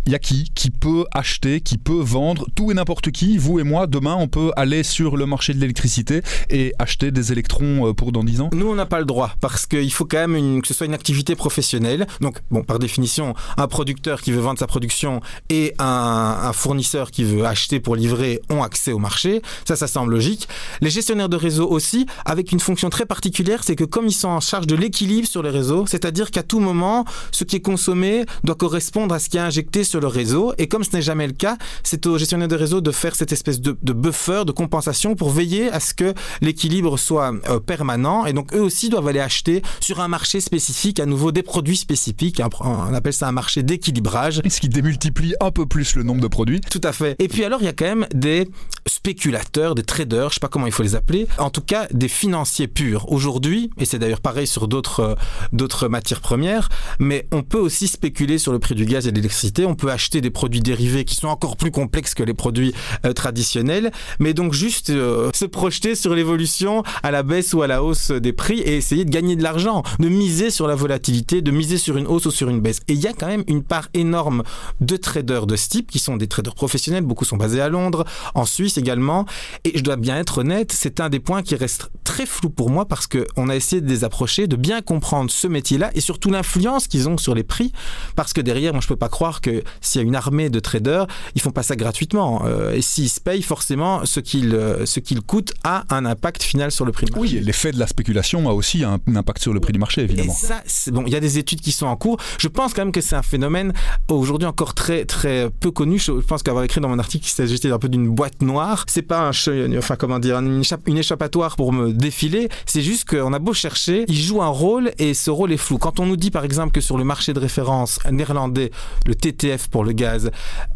il 0.06 0.12
y 0.12 0.14
a 0.14 0.18
qui 0.18 0.50
qui 0.54 0.70
peut 0.70 1.04
acheter, 1.12 1.60
qui 1.60 1.78
peut 1.78 2.00
vendre, 2.00 2.46
tout 2.54 2.70
et 2.70 2.74
n'importe 2.74 3.10
qui, 3.10 3.38
vous 3.38 3.58
et 3.58 3.62
moi, 3.62 3.86
demain, 3.86 4.14
on 4.14 4.28
peut 4.28 4.50
aller 4.56 4.82
sur 4.82 5.16
le 5.16 5.26
marché 5.26 5.54
de 5.54 5.60
l'électricité 5.60 6.22
et 6.50 6.74
acheter 6.78 7.10
des 7.10 7.32
électrons 7.32 7.88
euh, 7.88 7.92
pour 7.92 8.12
dans 8.12 8.24
10 8.24 8.40
ans 8.42 8.50
Nous, 8.52 8.66
on 8.66 8.74
n'a 8.74 8.86
pas 8.86 8.98
le 8.98 9.04
droit 9.04 9.34
parce 9.40 9.66
qu'il 9.66 9.92
faut 9.92 10.04
quand 10.04 10.28
même 10.28 10.62
que 10.62 10.68
ce 10.68 10.74
soit 10.74 10.86
une 10.86 10.94
activité 10.94 11.34
professionnelle. 11.34 12.06
Donc, 12.20 12.40
bon, 12.50 12.62
par 12.62 12.78
définition, 12.78 13.34
un 13.56 13.68
producteur 13.68 14.20
qui 14.20 14.32
veut 14.32 14.40
vendre 14.40 14.58
sa 14.58 14.66
production 14.66 15.20
et 15.50 15.74
un, 15.78 16.38
un 16.42 16.52
fournisseur 16.52 17.10
qui 17.10 17.24
veut 17.24 17.44
acheter 17.44 17.80
pour 17.80 17.96
livrer 17.96 18.40
ont 18.50 18.62
accès 18.62 18.92
au 18.92 18.98
marché. 18.98 19.42
Ça, 19.66 19.76
ça 19.76 19.86
semble 19.86 20.12
logique. 20.12 20.48
Les 20.80 20.90
gestionnaires 20.90 21.28
de 21.28 21.36
réseau 21.36 21.68
aussi, 21.68 22.06
avec 22.24 22.52
une 22.52 22.60
fonction 22.60 22.90
très 22.90 23.06
particulière, 23.06 23.64
c'est 23.64 23.76
que 23.76 23.84
comme 23.84 24.06
ils 24.06 24.12
sont 24.12 24.28
en 24.28 24.40
charge 24.40 24.66
de 24.66 24.76
l'équilibre 24.76 25.28
sur 25.28 25.42
les 25.42 25.50
réseaux, 25.50 25.86
c'est-à-dire 25.86 26.30
qu'à 26.30 26.42
tout 26.42 26.60
moment, 26.60 27.04
ce 27.32 27.44
qui 27.44 27.56
est 27.56 27.60
consommé 27.60 28.24
doit 28.42 28.54
correspondre 28.54 29.14
à 29.14 29.18
ce 29.18 29.28
qui 29.28 29.36
est 29.36 29.40
injecté 29.40 29.84
sur 29.84 29.93
le 29.98 30.06
réseau. 30.06 30.52
Et 30.58 30.68
comme 30.68 30.84
ce 30.84 30.96
n'est 30.96 31.02
jamais 31.02 31.26
le 31.26 31.32
cas, 31.32 31.56
c'est 31.82 32.06
au 32.06 32.18
gestionnaire 32.18 32.48
de 32.48 32.56
réseau 32.56 32.80
de 32.80 32.90
faire 32.90 33.14
cette 33.14 33.32
espèce 33.32 33.60
de, 33.60 33.72
buffer, 33.92 34.44
de 34.46 34.52
compensation 34.52 35.14
pour 35.14 35.30
veiller 35.30 35.70
à 35.70 35.80
ce 35.80 35.94
que 35.94 36.14
l'équilibre 36.40 36.98
soit 36.98 37.32
euh, 37.48 37.60
permanent. 37.60 38.26
Et 38.26 38.32
donc 38.32 38.54
eux 38.54 38.60
aussi 38.60 38.88
doivent 38.88 39.08
aller 39.08 39.20
acheter 39.20 39.62
sur 39.80 40.00
un 40.00 40.08
marché 40.08 40.40
spécifique, 40.40 41.00
à 41.00 41.06
nouveau 41.06 41.32
des 41.32 41.42
produits 41.42 41.76
spécifiques. 41.76 42.40
On 42.60 42.94
appelle 42.94 43.12
ça 43.12 43.28
un 43.28 43.32
marché 43.32 43.62
d'équilibrage. 43.62 44.40
Ce 44.48 44.60
qui 44.60 44.68
démultiplie 44.68 45.34
un 45.40 45.50
peu 45.50 45.66
plus 45.66 45.96
le 45.96 46.02
nombre 46.02 46.20
de 46.20 46.28
produits. 46.28 46.60
Tout 46.60 46.80
à 46.84 46.92
fait. 46.92 47.16
Et 47.18 47.28
puis 47.28 47.44
alors, 47.44 47.60
il 47.60 47.64
y 47.64 47.68
a 47.68 47.72
quand 47.72 47.86
même 47.86 48.06
des 48.14 48.48
spéculateurs, 48.86 49.74
des 49.74 49.82
traders, 49.82 50.28
je 50.28 50.34
sais 50.34 50.40
pas 50.40 50.48
comment 50.48 50.66
il 50.66 50.72
faut 50.72 50.82
les 50.82 50.94
appeler, 50.94 51.26
en 51.38 51.50
tout 51.50 51.60
cas 51.60 51.86
des 51.90 52.08
financiers 52.08 52.68
purs. 52.68 53.10
Aujourd'hui, 53.10 53.70
et 53.78 53.84
c'est 53.84 53.98
d'ailleurs 53.98 54.20
pareil 54.20 54.46
sur 54.46 54.68
d'autres 54.68 55.00
euh, 55.00 55.14
d'autres 55.52 55.88
matières 55.88 56.20
premières, 56.20 56.68
mais 56.98 57.26
on 57.32 57.42
peut 57.42 57.58
aussi 57.58 57.88
spéculer 57.88 58.38
sur 58.38 58.52
le 58.52 58.58
prix 58.58 58.74
du 58.74 58.84
gaz 58.84 59.06
et 59.06 59.10
de 59.10 59.16
l'électricité. 59.16 59.64
On 59.66 59.74
peut 59.74 59.83
acheter 59.90 60.20
des 60.20 60.30
produits 60.30 60.60
dérivés 60.60 61.04
qui 61.04 61.16
sont 61.16 61.28
encore 61.28 61.56
plus 61.56 61.70
complexes 61.70 62.14
que 62.14 62.22
les 62.22 62.34
produits 62.34 62.74
euh, 63.04 63.12
traditionnels, 63.12 63.92
mais 64.18 64.34
donc 64.34 64.52
juste 64.52 64.90
euh, 64.90 65.30
se 65.34 65.44
projeter 65.44 65.94
sur 65.94 66.14
l'évolution 66.14 66.82
à 67.02 67.10
la 67.10 67.22
baisse 67.22 67.54
ou 67.54 67.62
à 67.62 67.66
la 67.66 67.82
hausse 67.82 68.10
des 68.10 68.32
prix 68.32 68.60
et 68.60 68.76
essayer 68.76 69.04
de 69.04 69.10
gagner 69.10 69.36
de 69.36 69.42
l'argent, 69.42 69.82
de 69.98 70.08
miser 70.08 70.50
sur 70.50 70.66
la 70.66 70.74
volatilité, 70.74 71.42
de 71.42 71.50
miser 71.50 71.78
sur 71.78 71.96
une 71.96 72.06
hausse 72.06 72.26
ou 72.26 72.30
sur 72.30 72.48
une 72.48 72.60
baisse. 72.60 72.80
Et 72.88 72.94
il 72.94 73.00
y 73.00 73.06
a 73.06 73.12
quand 73.12 73.26
même 73.26 73.44
une 73.46 73.62
part 73.62 73.88
énorme 73.94 74.42
de 74.80 74.96
traders 74.96 75.46
de 75.46 75.56
ce 75.56 75.68
type 75.68 75.90
qui 75.90 75.98
sont 75.98 76.16
des 76.16 76.26
traders 76.26 76.54
professionnels, 76.54 77.04
beaucoup 77.04 77.24
sont 77.24 77.36
basés 77.36 77.60
à 77.60 77.68
Londres, 77.68 78.04
en 78.34 78.44
Suisse 78.44 78.78
également, 78.78 79.26
et 79.64 79.76
je 79.78 79.82
dois 79.82 79.96
bien 79.96 80.16
être 80.18 80.38
honnête, 80.38 80.72
c'est 80.72 81.00
un 81.00 81.08
des 81.08 81.20
points 81.20 81.42
qui 81.42 81.54
reste 81.54 81.90
très 82.04 82.26
flou 82.26 82.50
pour 82.50 82.70
moi 82.70 82.84
parce 82.86 83.06
qu'on 83.06 83.48
a 83.48 83.56
essayé 83.56 83.80
de 83.80 83.88
les 83.88 84.04
approcher, 84.04 84.46
de 84.46 84.56
bien 84.56 84.82
comprendre 84.82 85.30
ce 85.30 85.46
métier-là 85.46 85.90
et 85.94 86.00
surtout 86.00 86.30
l'influence 86.30 86.86
qu'ils 86.86 87.08
ont 87.08 87.18
sur 87.18 87.34
les 87.34 87.44
prix, 87.44 87.72
parce 88.16 88.32
que 88.32 88.40
derrière, 88.40 88.72
moi 88.72 88.80
je 88.80 88.88
peux 88.88 88.96
pas 88.96 89.08
croire 89.08 89.40
que 89.40 89.62
s'il 89.80 90.00
y 90.00 90.04
a 90.04 90.06
une 90.06 90.16
armée 90.16 90.50
de 90.50 90.60
traders, 90.60 91.06
ils 91.34 91.40
font 91.40 91.50
pas 91.50 91.62
ça 91.62 91.76
gratuitement. 91.76 92.42
Euh, 92.46 92.72
et 92.72 92.82
s'ils 92.82 93.10
se 93.10 93.20
payent, 93.20 93.42
forcément, 93.42 94.04
ce 94.04 94.20
qu'ils 94.20 94.54
euh, 94.54 94.86
ce 94.86 95.00
qu'ils 95.00 95.22
coûtent 95.22 95.52
a 95.64 95.84
un 95.90 96.04
impact 96.04 96.42
final 96.42 96.70
sur 96.70 96.84
le 96.84 96.92
prix 96.92 97.06
du 97.06 97.12
marché. 97.12 97.36
Oui, 97.36 97.40
l'effet 97.44 97.72
de 97.72 97.78
la 97.78 97.86
spéculation 97.86 98.48
a 98.48 98.52
aussi 98.52 98.84
un, 98.84 98.98
impact 99.14 99.42
sur 99.42 99.52
le 99.52 99.60
prix 99.60 99.72
du 99.72 99.78
marché, 99.78 100.02
évidemment. 100.02 100.32
Et 100.32 100.46
ça, 100.46 100.62
bon, 100.92 101.04
il 101.06 101.12
y 101.12 101.16
a 101.16 101.20
des 101.20 101.38
études 101.38 101.60
qui 101.60 101.72
sont 101.72 101.86
en 101.86 101.96
cours. 101.96 102.18
Je 102.38 102.48
pense 102.48 102.74
quand 102.74 102.82
même 102.82 102.92
que 102.92 103.00
c'est 103.00 103.16
un 103.16 103.22
phénomène 103.22 103.72
aujourd'hui 104.10 104.46
encore 104.46 104.74
très 104.74 105.04
très 105.04 105.50
peu 105.50 105.70
connu. 105.70 105.98
Je 105.98 106.12
pense 106.12 106.42
qu'avoir 106.42 106.64
écrit 106.64 106.80
dans 106.80 106.88
mon 106.88 106.98
article 106.98 107.24
qu'il 107.24 107.34
s'agissait 107.34 107.70
un 107.70 107.78
peu 107.78 107.88
d'une 107.88 108.08
boîte 108.08 108.42
noire, 108.42 108.84
c'est 108.88 109.02
pas 109.02 109.28
un 109.28 109.30
enfin 109.78 109.96
comment 109.96 110.18
dire 110.18 110.38
une, 110.38 110.62
une 110.86 110.98
échappatoire 110.98 111.56
pour 111.56 111.72
me 111.72 111.92
défiler. 111.92 112.48
C'est 112.66 112.82
juste 112.82 113.08
qu'on 113.08 113.32
a 113.32 113.38
beau 113.38 113.52
chercher, 113.52 114.04
il 114.08 114.16
joue 114.16 114.42
un 114.42 114.48
rôle 114.48 114.92
et 114.98 115.14
ce 115.14 115.30
rôle 115.30 115.52
est 115.52 115.56
flou. 115.56 115.78
Quand 115.78 116.00
on 116.00 116.06
nous 116.06 116.16
dit 116.16 116.30
par 116.30 116.44
exemple 116.44 116.72
que 116.72 116.80
sur 116.80 116.98
le 116.98 117.04
marché 117.04 117.32
de 117.32 117.40
référence 117.40 117.98
néerlandais, 118.10 118.70
le 119.06 119.14
TTF 119.14 119.63
pour 119.68 119.84
le 119.84 119.92
gaz, 119.92 120.30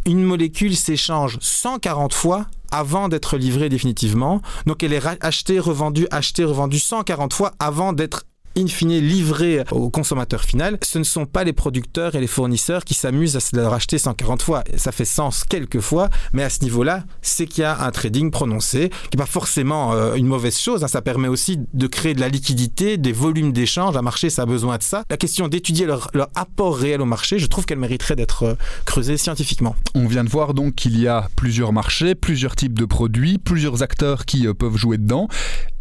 une 0.07 0.23
molécule 0.23 0.77
s'échange 0.77 1.39
140 1.41 2.13
fois 2.13 2.47
avant 2.71 3.09
d'être 3.09 3.37
livrée 3.37 3.69
définitivement. 3.69 4.43
Donc 4.67 4.83
elle 4.83 4.93
est 4.93 5.03
achetée, 5.21 5.59
revendue, 5.59 6.07
achetée, 6.11 6.45
revendue 6.45 6.79
140 6.79 7.33
fois 7.33 7.53
avant 7.59 7.93
d'être 7.93 8.25
in 8.57 8.67
fine 8.67 8.99
livré 8.99 9.65
au 9.71 9.91
consommateur 9.91 10.43
final, 10.43 10.79
ce 10.83 10.99
ne 10.99 11.05
sont 11.05 11.27
pas 11.27 11.45
les 11.45 11.53
producteurs 11.53 12.15
et 12.15 12.21
les 12.21 12.27
fournisseurs 12.27 12.85
qui 12.85 12.95
s'amusent 12.95 13.37
à 13.37 13.41
se 13.41 13.57
le 13.57 13.67
racheter 13.67 13.99
140 13.99 14.43
fois. 14.43 14.65
Ça 14.77 14.93
fait 14.93 15.05
sens 15.05 15.45
quelques 15.45 15.81
fois, 15.81 16.09
mais 16.33 16.43
à 16.43 16.51
ce 16.51 16.63
niveau-là, 16.63 17.05
c'est 17.23 17.47
qu'il 17.47 17.63
y 17.63 17.65
a 17.65 17.81
un 17.81 17.91
trading 17.91 18.31
prononcé, 18.31 18.91
qui 19.11 19.17
n'est 19.17 19.23
pas 19.23 19.27
forcément 19.27 19.93
euh, 19.93 20.15
une 20.15 20.27
mauvaise 20.27 20.59
chose. 20.59 20.85
Hein. 20.85 20.89
Ça 20.89 21.03
permet 21.03 21.29
aussi 21.29 21.59
de 21.73 21.87
créer 21.87 22.15
de 22.15 22.21
la 22.21 22.29
liquidité, 22.29 22.97
des 22.97 23.13
volumes 23.13 23.53
d'échange. 23.53 23.97
Un 23.97 24.03
marché, 24.03 24.31
ça 24.31 24.43
a 24.43 24.47
besoin 24.47 24.79
de 24.79 24.83
ça. 24.83 25.05
La 25.11 25.17
question 25.17 25.49
d'étudier 25.49 25.87
leur, 25.87 26.11
apport 26.35 26.77
réel 26.77 27.01
au 27.01 27.07
marché, 27.07 27.39
je 27.39 27.47
trouve 27.47 27.65
qu'elle 27.65 27.79
mériterait 27.79 28.17
d'être 28.17 28.43
euh, 28.45 28.55
creusée 28.85 29.17
scientifiquement. 29.17 29.77
On 29.95 30.07
vient 30.07 30.25
de 30.25 30.31
voir 30.31 30.55
donc 30.55 30.75
qu'il 30.75 30.99
y 31.01 31.09
a 31.09 31.29
plusieurs 31.37 31.73
marchés, 31.73 32.15
plusieurs 32.15 32.57
types 32.57 32.79
de 32.79 32.85
produits, 32.85 33.39
plusieurs 33.39 33.83
acteurs 33.83 34.25
qui 34.25 34.47
euh, 34.47 34.55
peuvent 34.55 34.77
jouer 34.77 34.99
dedans 34.99 35.29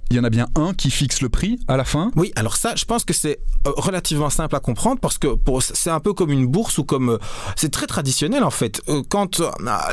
il 0.09 0.15
y 0.15 0.19
en 0.19 0.23
a 0.23 0.29
bien 0.29 0.47
un 0.55 0.73
qui 0.73 0.89
fixe 0.89 1.21
le 1.21 1.29
prix 1.29 1.59
à 1.67 1.77
la 1.77 1.83
fin 1.83 2.11
Oui, 2.15 2.31
alors 2.35 2.55
ça, 2.55 2.75
je 2.75 2.85
pense 2.85 3.03
que 3.03 3.13
c'est 3.13 3.39
euh, 3.67 3.71
relativement 3.75 4.29
simple 4.29 4.55
à 4.55 4.59
comprendre 4.59 4.99
parce 5.01 5.17
que 5.17 5.27
c'est 5.59 5.89
un 5.89 5.99
peu 5.99 6.13
comme 6.13 6.31
une 6.31 6.47
bourse 6.47 6.77
ou 6.77 6.83
comme 6.83 7.11
euh, 7.11 7.17
c'est 7.55 7.71
très 7.71 7.87
traditionnel 7.87 8.43
en 8.43 8.49
fait. 8.49 8.81
Euh, 8.87 9.01
quand 9.07 9.41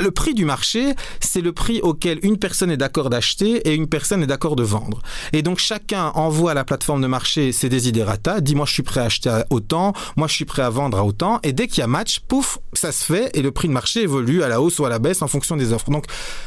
le 0.01 0.11
prix 0.11 0.35
du 0.35 0.45
marché, 0.45 0.95
c'est 1.21 1.41
le 1.41 1.53
prix 1.53 1.81
auquel 1.81 2.19
une 2.23 2.37
personne 2.37 2.71
est 2.71 2.77
d'accord 2.77 3.11
d'acheter 3.11 3.69
et 3.69 3.75
une 3.75 3.89
personne 3.89 4.23
est 4.23 4.27
d'accord 4.27 4.57
de 4.57 4.63
vendre. 4.63 5.01
Et 5.33 5.43
donc 5.43 5.59
chacun 5.59 6.13
envoie 6.15 6.53
à 6.53 6.55
la 6.55 6.65
plateforme 6.65 7.01
de 7.01 7.07
marché 7.07 7.53
ses 7.53 7.69
desiderata, 7.69 8.41
dit 8.41 8.55
moi 8.55 8.67
je 8.67 8.73
suis 8.73 8.83
prêt 8.83 9.01
à 9.01 9.05
acheter 9.05 9.31
à 9.31 9.47
autant, 9.51 9.95
moi 10.17 10.29
je 10.29 10.35
suis 10.35 10.45
prêt 10.45 10.63
à 10.63 10.71
vendre 10.71 10.99
à 10.99 11.05
autant, 11.05 11.41
et 11.43 11.53
dès 11.53 11.67
qu'il 11.67 11.79
y 11.79 11.83
a 11.83 11.87
match, 11.87 12.21
pouf, 12.21 12.59
ça 12.73 12.93
se 12.93 13.05
fait 13.05 13.37
et 13.37 13.43
le 13.43 13.51
prix 13.51 13.69
de 13.69 13.73
marché 13.73 14.03
évolue 14.03 14.43
à 14.43 14.49
la 14.49 14.61
hausse 14.61 14.79
ou 14.79 14.85
à 14.85 14.89
la 14.89 14.99
baisse 14.99 15.23
en 15.23 15.29
fonction 15.29 15.57
des 15.57 15.73
offres. 15.73 15.91
Donc 15.91 16.05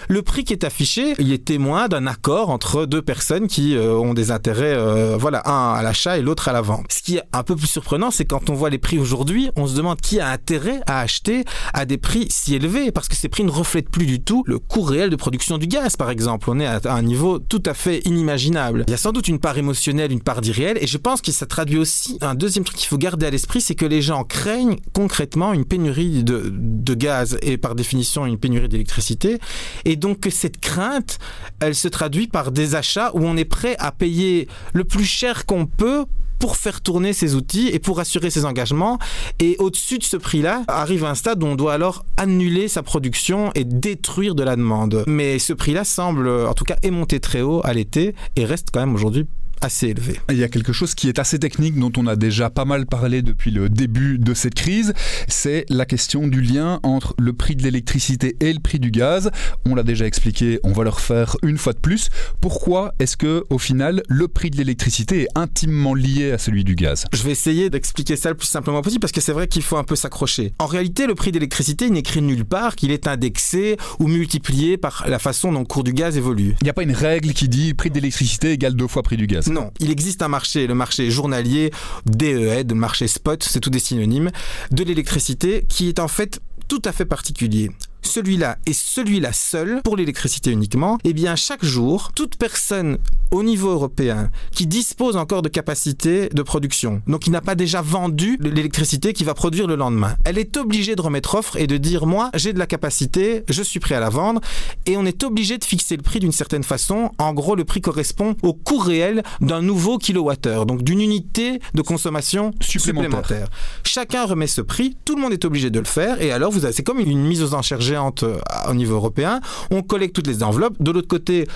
le 0.08 0.22
prix 0.22 0.44
qui 0.44 0.54
est 0.54 0.64
affiché, 0.64 1.16
il 1.20 1.34
est 1.34 1.44
témoin 1.44 1.88
d'un 1.88 2.08
accord 2.08 2.50
entre 2.50 2.86
deux 2.86 3.02
personnes 3.02 3.48
qui 3.48 3.57
euh, 3.60 3.98
ont 3.98 4.14
des 4.14 4.32
intérêts, 4.32 4.74
euh, 4.76 5.18
voilà, 5.18 5.42
un 5.46 5.74
à 5.74 5.82
l'achat 5.82 6.18
et 6.18 6.22
l'autre 6.22 6.48
à 6.48 6.54
la 6.54 6.62
vente. 6.62 6.86
Ce 6.90 7.02
qui 7.02 7.18
est 7.18 7.24
un 7.34 7.44
peu 7.44 7.56
plus 7.56 7.68
surprenant, 7.68 8.12
c'est 8.12 8.26
quand 8.26 8.50
on 8.50 8.54
voit 8.54 8.70
les 8.70 8.78
prix 8.78 9.00
aujourd'hui, 9.00 9.50
on 9.56 9.68
se 9.68 9.76
demande 9.76 10.00
qui 10.02 10.20
a 10.20 10.30
intérêt 10.30 10.80
à 10.88 11.02
acheter 11.02 11.44
à 11.74 11.86
des 11.86 11.98
prix 11.98 12.28
si 12.30 12.56
élevés, 12.56 12.92
parce 12.92 13.08
que 13.08 13.16
ces 13.16 13.30
prix 13.30 13.44
ne 13.44 13.52
reflètent 13.52 13.90
plus 13.90 14.06
du 14.06 14.22
tout 14.22 14.44
le 14.48 14.60
coût 14.60 14.82
réel 14.82 15.10
de 15.10 15.16
production 15.16 15.58
du 15.58 15.68
gaz, 15.68 15.96
par 15.96 16.10
exemple. 16.10 16.50
On 16.50 16.60
est 16.60 16.68
à 16.68 16.80
un 16.94 17.02
niveau 17.02 17.40
tout 17.40 17.64
à 17.66 17.74
fait 17.74 18.00
inimaginable. 18.06 18.84
Il 18.88 18.92
y 18.92 18.94
a 18.94 18.98
sans 18.98 19.12
doute 19.12 19.28
une 19.28 19.40
part 19.40 19.58
émotionnelle, 19.58 20.12
une 20.12 20.22
part 20.22 20.42
d'irréel, 20.42 20.78
et 20.82 20.88
je 20.88 20.98
pense 20.98 21.22
que 21.22 21.32
ça 21.32 21.46
traduit 21.46 21.78
aussi 21.78 22.18
un 22.22 22.36
deuxième 22.36 22.64
truc 22.64 22.78
qu'il 22.78 22.88
faut 22.88 22.98
garder 22.98 23.26
à 23.26 23.30
l'esprit, 23.30 23.62
c'est 23.62 23.76
que 23.76 23.86
les 23.86 24.02
gens 24.02 24.24
craignent 24.24 24.78
concrètement 24.94 25.54
une 25.54 25.66
pénurie 25.66 26.24
de, 26.24 26.52
de 26.54 26.94
gaz 26.94 27.38
et 27.42 27.58
par 27.58 27.76
définition 27.76 28.26
une 28.26 28.38
pénurie 28.38 28.70
d'électricité, 28.70 29.40
et 29.86 29.96
donc 29.96 30.20
que 30.22 30.30
cette 30.30 30.60
crainte, 30.60 31.20
elle 31.60 31.76
se 31.76 31.88
traduit 31.88 32.28
par 32.28 32.52
des 32.52 32.76
achats 32.76 33.12
où 33.14 33.26
on 33.26 33.38
est 33.38 33.46
prêt 33.48 33.76
à 33.80 33.92
payer 33.92 34.48
le 34.74 34.84
plus 34.84 35.06
cher 35.06 35.46
qu'on 35.46 35.66
peut 35.66 36.06
pour 36.40 36.56
faire 36.56 36.82
tourner 36.82 37.14
ces 37.14 37.36
outils 37.36 37.70
et 37.70 37.80
pour 37.80 38.00
assurer 38.00 38.30
ses 38.30 38.46
engagements. 38.46 39.00
Et 39.40 39.56
au-dessus 39.60 39.98
de 39.98 40.04
ce 40.04 40.18
prix-là, 40.18 40.64
arrive 40.68 41.04
un 41.04 41.16
stade 41.16 41.44
où 41.44 41.48
on 41.48 41.56
doit 41.56 41.74
alors 41.74 42.06
annuler 42.18 42.68
sa 42.68 42.84
production 42.84 43.52
et 43.56 43.64
détruire 43.64 44.36
de 44.36 44.44
la 44.44 44.56
demande. 44.56 45.04
Mais 45.08 45.40
ce 45.40 45.54
prix-là 45.54 45.84
semble, 45.84 46.30
en 46.30 46.54
tout 46.54 46.64
cas, 46.64 46.78
est 46.84 46.92
monté 46.92 47.20
très 47.20 47.42
haut 47.42 47.62
à 47.64 47.74
l'été 47.74 48.14
et 48.36 48.46
reste 48.46 48.70
quand 48.72 48.80
même 48.80 48.94
aujourd'hui 48.94 49.26
assez 49.62 49.88
élevé. 49.88 50.20
Il 50.30 50.38
y 50.38 50.44
a 50.44 50.50
quelque 50.50 50.74
chose 50.74 50.96
qui 50.96 51.10
est 51.10 51.20
assez 51.20 51.40
technique 51.40 51.78
dont 51.80 51.92
on 51.98 52.08
a 52.08 52.16
déjà 52.16 52.50
pas 52.50 52.66
mal 52.66 52.86
parlé 52.86 53.22
depuis 53.22 53.52
le 53.52 53.70
début 53.70 54.18
de 54.18 54.34
cette 54.34 54.56
crise, 54.56 54.94
c'est 55.28 55.66
la 55.70 55.86
question 55.86 56.28
du 56.28 56.42
lien 56.42 56.80
entre 56.84 57.16
le 57.20 57.34
prix 57.34 57.56
de 57.56 57.64
l'électricité 57.64 58.36
et 58.40 58.54
le 58.54 58.60
prix 58.60 58.80
du 58.80 58.92
gaz. 58.92 59.32
On 59.66 59.76
l'a 59.76 59.84
déjà 59.84 60.06
expliqué, 60.06 60.60
on 60.64 60.72
va 60.72 60.84
le 60.84 60.90
refaire 60.90 61.38
une 61.44 61.58
fois 61.58 61.74
de 61.74 61.80
plus. 61.80 62.10
Pourquoi 62.42 62.94
est-ce 63.00 63.18
que 63.18 63.44
au 63.50 63.58
final 63.58 64.04
le 64.08 64.28
prix 64.28 64.50
de 64.50 64.58
l'électricité 64.58 65.24
est 65.24 65.28
intimement 65.36 65.94
lié 65.94 66.32
à 66.32 66.38
celui 66.38 66.64
du 66.64 66.76
gaz? 66.76 67.06
Je 67.14 67.24
vais 67.24 67.32
essayer 67.32 67.70
d'expliquer 67.70 68.16
ça 68.16 68.30
le 68.30 68.36
plus 68.36 68.48
simplement 68.48 68.82
possible 68.82 69.02
parce 69.02 69.14
que 69.14 69.22
c'est 69.22 69.34
vrai 69.34 69.48
qu'il 69.48 69.64
faut 69.64 69.78
un 69.78 69.84
peu 69.84 69.96
s'accrocher. 69.96 70.54
En 70.60 70.66
réalité, 70.66 71.08
le 71.08 71.16
prix 71.16 71.32
d'électricité 71.32 71.90
n'écrit 71.90 72.22
nulle 72.22 72.46
part 72.46 72.76
qu'il 72.76 72.92
est 72.92 73.08
indexé 73.08 73.78
ou 74.00 74.08
multiplié 74.08 74.78
par 74.78 75.06
la 75.08 75.20
façon 75.20 75.52
dont 75.52 75.60
le 75.60 75.66
cours 75.66 75.84
du 75.84 75.94
gaz 75.94 76.18
évolue. 76.18 76.56
Il 76.62 76.66
n'y 76.66 76.70
a 76.70 76.74
pas 76.74 76.84
une 76.84 76.92
règle 76.92 77.34
qui 77.34 77.50
dit 77.50 77.74
prix 77.74 77.90
d'électricité 77.90 78.52
égale 78.52 78.76
deux 78.76 78.88
fois 78.88 79.04
prix 79.04 79.18
du 79.18 79.28
gaz. 79.28 79.47
Non, 79.48 79.72
il 79.80 79.92
existe 79.92 80.22
un 80.22 80.28
marché, 80.28 80.68
le 80.68 80.74
marché 80.74 81.10
journalier, 81.10 81.72
DEE, 82.06 82.64
le 82.68 82.74
marché 82.74 83.08
spot, 83.08 83.44
c'est 83.44 83.60
tout 83.60 83.70
des 83.70 83.80
synonymes, 83.80 84.32
de 84.72 84.84
l'électricité 84.84 85.66
qui 85.70 85.88
est 85.90 86.00
en 86.00 86.08
fait 86.08 86.42
tout 86.68 86.82
à 86.86 86.92
fait 86.92 87.06
particulier 87.06 87.72
celui-là 88.02 88.58
et 88.66 88.74
celui-là 88.74 89.34
seul, 89.34 89.82
pour 89.84 89.98
l'électricité 89.98 90.52
uniquement, 90.52 90.98
eh 91.04 91.14
bien 91.14 91.36
chaque 91.36 91.64
jour, 91.64 92.12
toute 92.14 92.38
personne 92.38 92.98
au 93.32 93.44
niveau 93.44 93.70
européen 93.70 94.30
qui 94.52 94.68
dispose 94.68 95.18
encore 95.18 95.42
de 95.42 95.50
capacité 95.50 96.30
de 96.30 96.42
production, 96.42 97.02
donc 97.08 97.22
qui 97.22 97.32
n'a 97.32 97.42
pas 97.42 97.56
déjà 97.56 97.82
vendu 97.82 98.38
l'électricité 98.40 99.14
qui 99.14 99.24
va 99.24 99.34
produire 99.34 99.68
le 99.68 99.76
lendemain, 99.76 100.16
elle 100.24 100.38
est 100.38 100.58
obligée 100.58 100.96
de 100.96 101.02
remettre 101.02 101.36
offre 101.36 101.58
et 101.58 101.68
de 101.68 101.78
dire 101.78 102.06
moi 102.06 102.30
j'ai 102.34 102.54
de 102.54 102.60
la 102.60 102.66
capacité, 102.66 103.44
je 103.50 103.62
suis 103.62 103.80
prêt 103.80 103.96
à 103.96 104.00
la 104.00 104.10
vendre, 104.10 104.42
et 104.86 104.98
on 104.98 105.06
est 105.06 105.24
obligé 105.24 105.58
de 105.58 105.64
fixer 105.64 105.98
le 105.98 106.04
prix 106.04 106.20
d'une 106.20 106.32
certaine 106.32 106.64
façon. 106.64 107.12
En 107.18 107.34
gros, 107.34 107.56
le 107.56 107.66
prix 107.66 107.82
correspond 107.82 108.36
au 108.42 108.54
coût 108.54 108.78
réel 108.78 109.24
d'un 109.42 109.62
nouveau 109.62 109.98
kilowattheure, 109.98 110.66
donc 110.66 110.84
d'une 110.84 111.02
unité 111.02 111.60
de 111.74 111.82
consommation 111.82 112.52
supplémentaire. 112.62 113.26
supplémentaire. 113.26 113.50
Chacun 113.84 114.26
remet 114.26 114.48
ce 114.48 114.62
prix, 114.62 114.98
tout 115.06 115.16
le 115.16 115.22
monde 115.22 115.34
est 115.34 115.46
obligé 115.46 115.70
de 115.70 115.80
le 115.80 115.86
faire, 115.86 116.22
et 116.22 116.32
alors 116.32 116.52
vous 116.52 116.66
avez, 116.66 116.74
c'est 116.74 116.84
comme 116.84 117.00
une 117.00 117.26
mise 117.26 117.44
aux 117.44 117.54
enchères 117.54 117.82
géante 117.88 118.24
au 118.70 118.74
niveau 118.74 118.96
européen. 118.96 119.40
On 119.72 119.82
collecte 119.82 120.16
toutes 120.16 120.28
les 120.28 120.44
enveloppes. 120.44 120.76
De 120.80 120.92
l'autre 120.92 121.08
côté, 121.08 121.48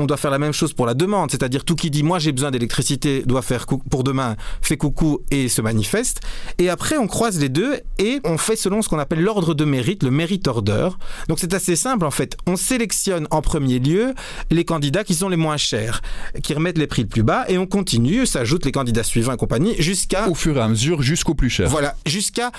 on 0.00 0.06
doit 0.06 0.16
faire 0.16 0.30
la 0.30 0.38
même 0.38 0.52
chose 0.52 0.72
pour 0.72 0.86
la 0.86 0.94
demande, 0.94 1.32
c'est-à-dire 1.32 1.64
tout 1.64 1.74
qui 1.74 1.90
dit 1.90 2.04
moi 2.04 2.20
j'ai 2.20 2.30
besoin 2.30 2.52
d'électricité 2.52 3.24
doit 3.26 3.42
faire 3.42 3.66
pour 3.66 4.04
demain, 4.04 4.36
fait 4.62 4.76
coucou 4.76 5.22
et 5.32 5.48
se 5.48 5.60
manifeste. 5.60 6.20
Et 6.58 6.70
après 6.70 6.96
on 6.98 7.08
croise 7.08 7.40
les 7.40 7.48
deux 7.48 7.80
et 7.98 8.20
on 8.22 8.38
fait 8.38 8.54
selon 8.54 8.80
ce 8.80 8.88
qu'on 8.88 9.00
appelle 9.00 9.20
l'ordre 9.20 9.54
de 9.54 9.64
mérite, 9.64 10.04
le 10.04 10.12
merit 10.12 10.40
order. 10.46 10.90
Donc 11.28 11.40
c'est 11.40 11.52
assez 11.52 11.74
simple 11.74 12.06
en 12.06 12.12
fait. 12.12 12.36
On 12.46 12.54
sélectionne 12.54 13.26
en 13.32 13.42
premier 13.42 13.80
lieu 13.80 14.14
les 14.52 14.64
candidats 14.64 15.02
qui 15.02 15.14
sont 15.16 15.28
les 15.28 15.36
moins 15.36 15.56
chers, 15.56 16.00
qui 16.44 16.54
remettent 16.54 16.78
les 16.78 16.86
prix 16.86 17.02
le 17.02 17.08
plus 17.08 17.24
bas 17.24 17.44
et 17.48 17.58
on 17.58 17.66
continue, 17.66 18.24
s'ajoutent 18.24 18.66
les 18.66 18.72
candidats 18.72 19.02
suivants 19.02 19.32
et 19.32 19.36
compagnie 19.36 19.74
jusqu'à 19.80 20.28
au 20.28 20.34
fur 20.36 20.56
et 20.58 20.60
à 20.60 20.68
mesure 20.68 21.02
jusqu'au 21.02 21.34
plus 21.34 21.50
cher. 21.50 21.68
Voilà, 21.68 21.96
jusqu'à 22.06 22.52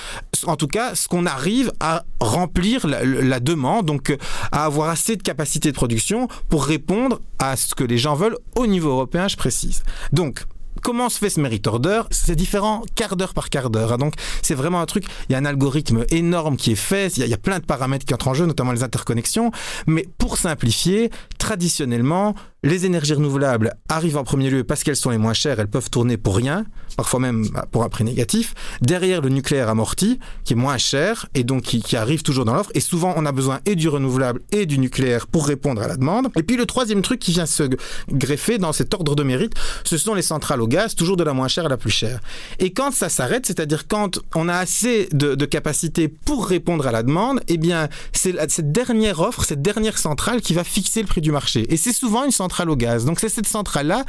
en 0.46 0.58
tout 0.58 0.68
cas 0.68 0.94
ce 0.94 1.08
qu'on 1.08 1.26
arrive 1.26 1.72
à 1.80 2.04
remplir 2.20 2.86
la, 2.86 3.06
la 3.06 3.40
demande, 3.40 3.86
donc 3.86 4.14
à 4.52 4.66
avoir 4.66 4.90
assez 4.90 5.16
de 5.16 5.24
capacité 5.24 5.72
de 5.72 5.76
production 5.76 6.28
pour 6.50 6.66
répondre 6.66 7.22
à 7.40 7.56
ce 7.56 7.74
que 7.74 7.84
les 7.84 7.98
gens 7.98 8.16
veulent 8.16 8.38
au 8.56 8.68
niveau 8.68 8.90
européen, 8.90 9.28
je 9.28 9.38
précise. 9.38 9.84
Donc, 10.12 10.46
comment 10.82 11.10
se 11.10 11.18
fait 11.18 11.30
ce 11.30 11.40
merit 11.40 11.62
order? 11.66 12.02
C'est 12.12 12.36
différent 12.36 12.84
quart 12.96 13.16
d'heure 13.16 13.34
par 13.34 13.50
quart 13.50 13.70
d'heure. 13.70 13.94
Hein. 13.94 13.98
Donc 13.98 14.14
c'est 14.42 14.56
vraiment 14.56 14.82
un 14.82 14.86
truc, 14.86 15.06
il 15.30 15.34
y 15.34 15.36
a 15.36 15.38
un 15.38 15.46
algorithme 15.46 16.06
énorme 16.10 16.58
qui 16.58 16.72
est 16.72 16.76
fait, 16.76 17.18
il 17.18 17.28
y, 17.28 17.34
a, 17.34 17.38
plein 17.38 17.60
de 17.60 17.66
paramètres 17.66 18.06
qui 18.06 18.14
entrent 18.14 18.28
en 18.28 18.34
jeu, 18.34 18.46
notamment 18.46 18.72
les 18.72 18.84
interconnexions. 18.84 19.52
Mais 19.88 20.08
pour 20.18 20.38
simplifier, 20.38 21.10
traditionnellement, 21.38 22.36
les 22.64 22.86
énergies 22.86 23.14
renouvelables 23.14 23.74
arrivent 23.88 24.18
en 24.18 24.24
premier 24.24 24.50
lieu 24.50 24.64
parce 24.64 24.84
qu'elles 24.84 24.98
sont 24.98 25.12
les 25.12 25.18
moins 25.18 25.34
chères, 25.34 25.60
elles 25.60 25.70
peuvent 25.70 25.90
tourner 25.90 26.18
pour 26.18 26.36
rien, 26.36 26.66
parfois 26.98 27.20
même 27.22 27.48
pour 27.72 27.84
un 27.84 27.90
prix 27.90 28.04
négatif. 28.04 28.54
Derrière 28.82 29.22
le 29.22 29.30
nucléaire 29.30 29.70
amorti, 29.70 30.20
qui 30.44 30.54
est 30.54 30.56
moins 30.58 30.78
cher 30.78 31.28
et 31.36 31.44
donc 31.44 31.64
qui, 31.64 31.82
qui 31.82 31.96
arrive 31.96 32.22
toujours 32.22 32.44
dans 32.44 32.54
l'offre. 32.54 32.72
Et 32.74 32.82
souvent, 32.82 33.14
on 33.16 33.26
a 33.26 33.32
besoin 33.32 33.62
et 33.66 33.76
du 33.76 33.88
renouvelable 33.88 34.42
et 34.52 34.66
du 34.66 34.78
nucléaire 34.78 35.28
pour 35.28 35.48
répondre 35.48 35.82
à 35.82 35.88
la 35.88 35.96
demande. 35.96 36.28
Et 36.36 36.44
puis 36.44 36.58
le 36.58 36.66
troisième 36.66 37.02
truc 37.02 37.20
qui 37.20 37.32
vient 37.32 37.46
se 37.46 37.64
greffer 38.12 38.58
dans 38.58 38.74
cet 38.74 38.94
ordre 38.94 39.16
de 39.16 39.24
mérite, 39.24 39.54
ce 39.86 39.98
sont 39.98 40.14
les 40.14 40.22
centrales 40.22 40.62
au 40.62 40.68
gaz, 40.68 40.96
toujours 40.96 41.16
de 41.16 41.24
la 41.24 41.34
moins 41.34 41.48
chère 41.48 41.66
à 41.66 41.70
la 41.70 41.78
plus 41.78 41.92
chère. 41.92 42.20
Et 42.60 42.74
quand 42.74 42.92
ça 42.92 43.08
s'arrête, 43.08 43.46
c'est-à-dire 43.46 43.88
quand 43.88 44.20
on 44.36 44.50
a 44.50 44.56
assez 44.56 45.08
de, 45.14 45.36
de, 45.36 45.46
capacité 45.46 46.10
pour 46.10 46.46
répondre 46.46 46.86
à 46.86 46.92
la 46.92 47.04
demande, 47.04 47.40
eh 47.48 47.58
bien, 47.58 47.88
c'est 48.12 48.36
cette 48.52 48.72
dernière 48.72 49.22
offre, 49.22 49.46
cette 49.46 49.62
dernière 49.62 49.98
centrale 49.98 50.42
qui 50.42 50.54
va 50.54 50.64
fixer 50.64 51.02
le 51.02 51.08
prix 51.08 51.22
du 51.22 51.32
marché. 51.32 51.66
Et 51.74 51.78
c'est 51.78 51.94
souvent 51.94 52.26
une 52.26 52.32
centrale 52.32 52.49
centrale 52.50 52.70
au 52.72 52.76
gaz. 52.76 53.06
Donc 53.06 53.20
c'est 53.20 53.30
cette 53.30 53.48
centrale-là 53.48 54.06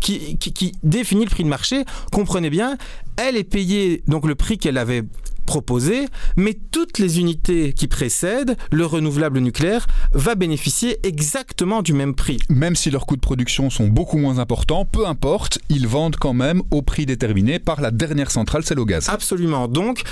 qui, 0.00 0.36
qui, 0.36 0.72
définit 0.82 1.24
le 1.24 1.30
prix 1.30 1.44
de 1.44 1.48
marché. 1.48 1.84
Comprenez 2.10 2.50
bien, 2.50 2.76
elle 3.16 3.36
est 3.36 3.44
payée 3.44 4.02
donc 4.08 4.26
le 4.26 4.34
prix 4.34 4.58
qu'elle 4.58 4.78
avait 4.78 5.04
proposé, 5.46 6.08
mais 6.36 6.56
toutes 6.72 6.98
les 6.98 7.20
unités 7.20 7.72
qui 7.72 7.86
précèdent, 7.86 8.56
le 8.72 8.86
renouvelable 8.86 9.38
nucléaire, 9.38 9.86
va 10.12 10.34
bénéficier 10.34 10.98
exactement 11.06 11.82
du 11.82 11.92
même 11.92 12.14
prix. 12.14 12.38
Même 12.48 12.74
si 12.74 12.90
leurs 12.90 13.06
coûts 13.06 13.16
de 13.16 13.20
production 13.20 13.70
sont 13.70 13.86
beaucoup 13.86 14.16
moins 14.16 14.38
importants, 14.38 14.86
peu 14.86 15.06
importe, 15.06 15.58
ils 15.68 15.86
vendent 15.86 16.16
quand 16.16 16.32
même 16.32 16.62
au 16.70 16.82
prix 16.82 17.06
déterminé 17.06 17.58
par 17.58 17.80
la 17.80 17.90
dernière 17.90 18.30
centrale, 18.30 18.64
celle 18.64 18.80
au 18.80 18.86
gaz. 18.86 19.08
Absolument. 19.10 19.68
Donc, 19.68 20.02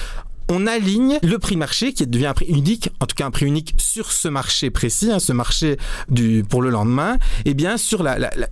on 0.48 0.66
aligne 0.66 1.18
le 1.22 1.38
prix 1.38 1.56
marché 1.56 1.92
qui 1.92 2.06
devient 2.06 2.26
un 2.26 2.34
prix 2.34 2.46
unique, 2.46 2.90
en 3.00 3.06
tout 3.06 3.14
cas 3.14 3.26
un 3.26 3.30
prix 3.30 3.46
unique 3.46 3.74
sur 3.76 4.12
ce 4.12 4.28
marché 4.28 4.70
précis, 4.70 5.10
hein, 5.10 5.18
ce 5.18 5.32
marché 5.32 5.76
du, 6.08 6.44
pour 6.48 6.62
le 6.62 6.70
lendemain, 6.70 7.18
eh 7.44 7.54
bien 7.54 7.76
sur 7.76 8.04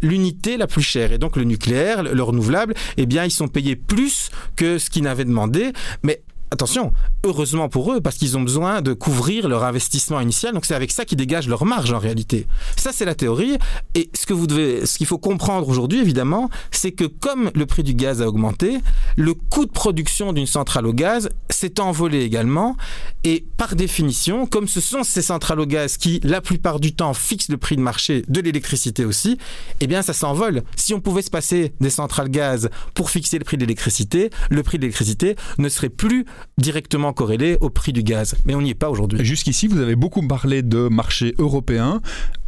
l'unité 0.02 0.52
la, 0.52 0.58
la, 0.58 0.66
plus 0.66 0.82
chère. 0.82 1.12
Et 1.12 1.18
donc 1.18 1.36
le 1.36 1.44
nucléaire, 1.44 2.02
le, 2.02 2.12
le 2.12 2.22
renouvelable, 2.22 2.74
eh 2.96 3.06
bien 3.06 3.24
ils 3.24 3.30
sont 3.30 3.48
payés 3.48 3.76
plus 3.76 4.30
que 4.56 4.78
ce 4.78 4.90
qu'ils 4.90 5.02
n'avaient 5.02 5.24
demandé, 5.24 5.72
mais 6.02 6.22
attention, 6.50 6.92
heureusement 7.24 7.68
pour 7.68 7.92
eux, 7.92 8.00
parce 8.00 8.16
qu'ils 8.16 8.36
ont 8.36 8.42
besoin 8.42 8.82
de 8.82 8.92
couvrir 8.92 9.48
leur 9.48 9.64
investissement 9.64 10.20
initial. 10.20 10.52
Donc 10.54 10.64
c'est 10.64 10.74
avec 10.74 10.90
ça 10.90 11.04
qu'ils 11.04 11.18
dégagent 11.18 11.48
leur 11.48 11.64
marge 11.64 11.92
en 11.92 11.98
réalité. 11.98 12.46
Ça 12.76 12.90
c'est 12.92 13.04
la 13.04 13.14
théorie. 13.14 13.58
Et 13.94 14.10
ce 14.14 14.26
que 14.26 14.32
vous 14.32 14.46
devez, 14.46 14.86
ce 14.86 14.98
qu'il 14.98 15.06
faut 15.06 15.18
comprendre 15.18 15.68
aujourd'hui 15.68 16.00
évidemment, 16.00 16.50
c'est 16.70 16.92
que 16.92 17.04
comme 17.04 17.50
le 17.54 17.66
prix 17.66 17.82
du 17.82 17.94
gaz 17.94 18.22
a 18.22 18.28
augmenté, 18.28 18.78
le 19.16 19.34
coût 19.34 19.66
de 19.66 19.70
production 19.70 20.32
d'une 20.32 20.46
centrale 20.46 20.86
au 20.86 20.92
gaz 20.92 21.28
s'est 21.48 21.80
envolé 21.80 22.22
également. 22.22 22.76
Et 23.24 23.44
par 23.56 23.76
définition, 23.76 24.46
comme 24.46 24.66
ce 24.66 24.80
sont 24.80 25.04
ces 25.04 25.22
centrales 25.22 25.60
au 25.60 25.66
gaz 25.66 25.96
qui, 25.96 26.20
la 26.24 26.40
plupart 26.40 26.80
du 26.80 26.94
temps, 26.94 27.14
fixent 27.14 27.50
le 27.50 27.58
prix 27.58 27.76
de 27.76 27.82
marché 27.82 28.24
de 28.28 28.40
l'électricité 28.40 29.04
aussi, 29.04 29.38
eh 29.80 29.86
bien 29.86 30.02
ça 30.02 30.12
s'envole. 30.12 30.62
Si 30.76 30.94
on 30.94 31.00
pouvait 31.00 31.22
se 31.22 31.30
passer 31.30 31.72
des 31.80 31.90
centrales 31.90 32.28
gaz 32.28 32.70
pour 32.94 33.10
fixer 33.10 33.38
le 33.38 33.44
prix 33.44 33.56
de 33.56 33.62
l'électricité, 33.62 34.30
le 34.50 34.62
prix 34.62 34.78
de 34.78 34.82
l'électricité 34.82 35.36
ne 35.58 35.68
serait 35.68 35.88
plus 35.88 36.24
directement 36.58 37.12
corrélé 37.12 37.56
au 37.60 37.70
prix 37.70 37.92
du 37.92 38.02
gaz. 38.02 38.34
Mais 38.44 38.54
on 38.54 38.62
n'y 38.62 38.70
est 38.70 38.74
pas 38.74 38.90
aujourd'hui. 38.90 39.24
Jusqu'ici, 39.24 39.66
vous 39.66 39.80
avez 39.80 39.96
beaucoup 39.96 40.26
parlé 40.26 40.62
de 40.62 40.88
marché 40.88 41.34
européen. 41.38 42.00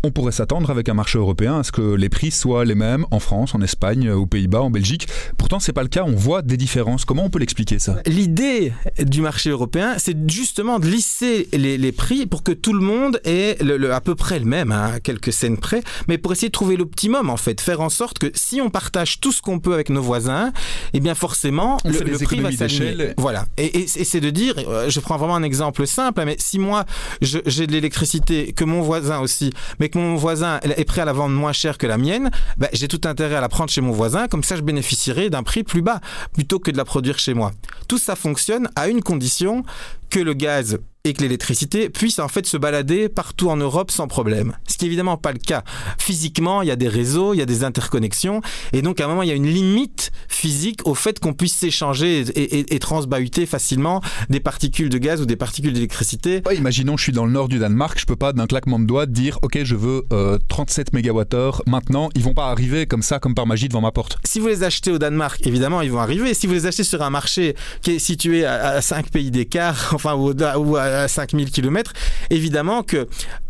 On 0.04 0.11
pourrait 0.11 0.32
s'attendre 0.32 0.68
avec 0.71 0.88
un 0.88 0.94
marché 0.94 1.16
européen 1.16 1.61
à 1.61 1.62
ce 1.62 1.71
que 1.71 1.94
les 1.94 2.09
prix 2.09 2.32
soient 2.32 2.64
les 2.64 2.75
mêmes 2.75 3.06
en 3.12 3.21
France, 3.21 3.54
en 3.54 3.61
Espagne, 3.61 4.11
aux 4.11 4.26
Pays-Bas, 4.26 4.61
en 4.61 4.71
Belgique. 4.71 5.06
Pourtant, 5.38 5.61
c'est 5.61 5.73
pas 5.73 5.85
le 5.85 5.88
cas. 5.88 6.02
On 6.04 6.16
voit 6.16 6.42
des 6.42 6.56
différences. 6.56 7.04
Comment 7.04 7.25
on 7.26 7.30
peut 7.30 7.38
l'expliquer 7.38 7.78
ça? 7.78 7.99
L'idée 8.06 8.73
du 8.99 9.21
marché 9.21 9.50
européen, 9.50 9.94
c'est 9.99 10.16
justement 10.28 10.80
de 10.80 10.88
lisser 10.88 11.49
les, 11.52 11.92
prix 11.92 12.26
pour 12.26 12.42
que 12.42 12.50
tout 12.50 12.73
le 12.73 12.80
monde 12.80 13.21
ait 13.25 13.56
le, 13.61 13.92
à 13.92 14.00
peu 14.00 14.16
près 14.16 14.40
le 14.40 14.44
même, 14.44 14.73
à 14.73 14.87
hein, 14.87 15.00
quelques 15.00 15.32
scènes 15.32 15.59
près, 15.59 15.82
mais 16.09 16.18
pour 16.18 16.32
essayer 16.32 16.49
de 16.49 16.52
trouver 16.52 16.76
l'optimum 16.76 17.30
en 17.30 17.37
fait, 17.37 17.61
faire 17.61 17.80
en 17.80 17.90
sorte 17.90 18.18
que 18.18 18.30
si 18.35 18.61
on 18.61 18.71
partage 18.71 19.21
tout 19.21 19.30
ce 19.30 19.40
qu'on 19.42 19.61
peut 19.61 19.75
avec 19.75 19.88
nos 19.90 20.02
voisins, 20.02 20.52
eh 20.94 21.00
bien 21.00 21.14
forcément 21.14 21.76
le, 21.85 21.92
prix 22.25 22.40
va 22.40 22.50
s'aligner. 22.50 23.14
Voilà. 23.18 23.47
Et, 23.56 23.87
c'est 23.87 24.21
de 24.21 24.30
dire, 24.30 24.54
euh, 24.66 24.88
je 24.88 25.00
prends 25.00 25.16
vraiment 25.16 25.37
un 25.37 25.42
exemple 25.42 25.87
simple, 25.87 26.23
mais 26.25 26.37
si 26.38 26.59
moi 26.59 26.87
j'ai 27.21 27.66
de 27.66 27.73
l'électricité, 27.73 28.52
que 28.52 28.64
mon 28.64 28.80
voisin 28.80 29.21
aussi, 29.21 29.52
mais 29.78 29.91
mon 29.94 30.16
voisin 30.16 30.61
est 30.62 30.84
prêt 30.84 31.02
à 31.02 31.04
la 31.04 31.12
vendre 31.12 31.34
moins 31.34 31.52
cher 31.52 31.78
que 31.78 31.87
la 31.87 31.99
mienne, 31.99 32.30
ben, 32.56 32.68
j'ai 32.72 32.88
tout 32.88 33.00
intérêt 33.04 33.37
à 33.37 33.40
la 33.40 33.49
prendre 33.49 33.70
chez 33.70 33.80
mon 33.80 33.92
voisin, 33.92 34.28
comme 34.28 34.42
ça 34.42 34.56
je 34.56 34.62
bénéficierai 34.62 35.30
d'un 35.30 35.42
prix 35.42 35.62
plus 35.62 35.82
bas 35.82 36.00
plutôt 36.32 36.58
que 36.58 36.70
de 36.70 36.76
la 36.76 36.84
produire 36.84 37.18
chez 37.18 37.34
moi. 37.34 37.52
Tout 37.88 37.99
ça 37.99 38.16
fonctionne 38.16 38.68
à 38.76 38.88
une 38.88 39.02
condition 39.02 39.64
que 40.12 40.21
le 40.21 40.35
gaz 40.35 40.78
et 41.04 41.14
que 41.14 41.23
l'électricité 41.23 41.88
puisse 41.88 42.19
en 42.19 42.28
fait 42.28 42.47
se 42.47 42.57
balader 42.57 43.09
partout 43.09 43.50
en 43.50 43.57
Europe 43.57 43.90
sans 43.90 44.07
problème. 44.07 44.57
Ce 44.69 44.76
qui 44.76 44.85
est 44.85 44.88
évidemment 44.88 45.16
pas 45.16 45.33
le 45.33 45.38
cas. 45.38 45.64
Physiquement, 45.99 46.62
il 46.62 46.69
y 46.69 46.71
a 46.71 46.76
des 46.76 46.88
réseaux, 46.88 47.35
il 47.35 47.38
y 47.38 47.42
a 47.42 47.47
des 47.47 47.64
interconnexions, 47.64 48.40
et 48.73 48.83
donc 48.83 49.00
à 49.00 49.07
un 49.07 49.09
moment, 49.09 49.23
il 49.23 49.28
y 49.28 49.33
a 49.33 49.35
une 49.35 49.49
limite 49.49 50.12
physique 50.28 50.81
au 50.87 50.95
fait 50.95 51.19
qu'on 51.19 51.33
puisse 51.33 51.54
s'échanger 51.54 52.21
et, 52.35 52.75
et, 52.75 52.78
transbahuter 52.78 53.47
facilement 53.47 54.00
des 54.28 54.40
particules 54.40 54.88
de 54.88 54.99
gaz 54.99 55.21
ou 55.21 55.26
des 55.26 55.37
particules 55.37 55.73
d'électricité. 55.73 56.42
imaginons, 56.54 56.97
je 56.97 57.04
suis 57.04 57.12
dans 57.12 57.26
le 57.26 57.33
nord 57.33 57.49
du 57.49 57.59
Danemark, 57.59 57.99
je 57.99 58.07
peux 58.07 58.16
pas 58.16 58.33
d'un 58.33 58.47
claquement 58.47 58.78
de 58.78 58.85
doigts 58.85 59.07
dire, 59.07 59.38
ok, 59.42 59.61
je 59.64 59.76
veux 59.76 60.07
37 60.49 60.90
euh, 60.95 60.99
MWh 60.99 61.62
maintenant. 61.66 62.11
Ils 62.14 62.23
vont 62.23 62.35
pas 62.35 62.50
arriver 62.50 62.87
comme 62.87 63.02
ça, 63.02 63.19
comme 63.19 63.35
par 63.35 63.47
magie 63.47 63.69
devant 63.69 63.81
ma 63.81 63.92
porte. 63.92 64.19
Si 64.25 64.40
vous 64.40 64.49
les 64.49 64.62
achetez 64.62 64.92
au 64.92 64.99
Danemark, 64.99 65.45
évidemment, 65.47 65.83
ils 65.83 65.90
vont 65.90 66.00
arriver. 66.00 66.35
Si 66.35 66.47
vous 66.47 66.54
les 66.54 66.66
achetez 66.66 66.85
sur 66.85 67.02
un 67.02 67.11
marché 67.11 67.57
qui 67.83 67.92
est 67.92 67.99
situé 67.99 68.45
à, 68.45 68.81
5 68.81 69.11
pays 69.11 69.31
d'écart, 69.31 69.95
enfin 70.02 70.14
ou, 70.14 70.32
ou 70.32 70.76
à 70.76 70.82
à 71.02 71.09
5000 71.09 71.50
km, 71.50 71.92
évidemment 72.30 72.82
que 72.82 73.06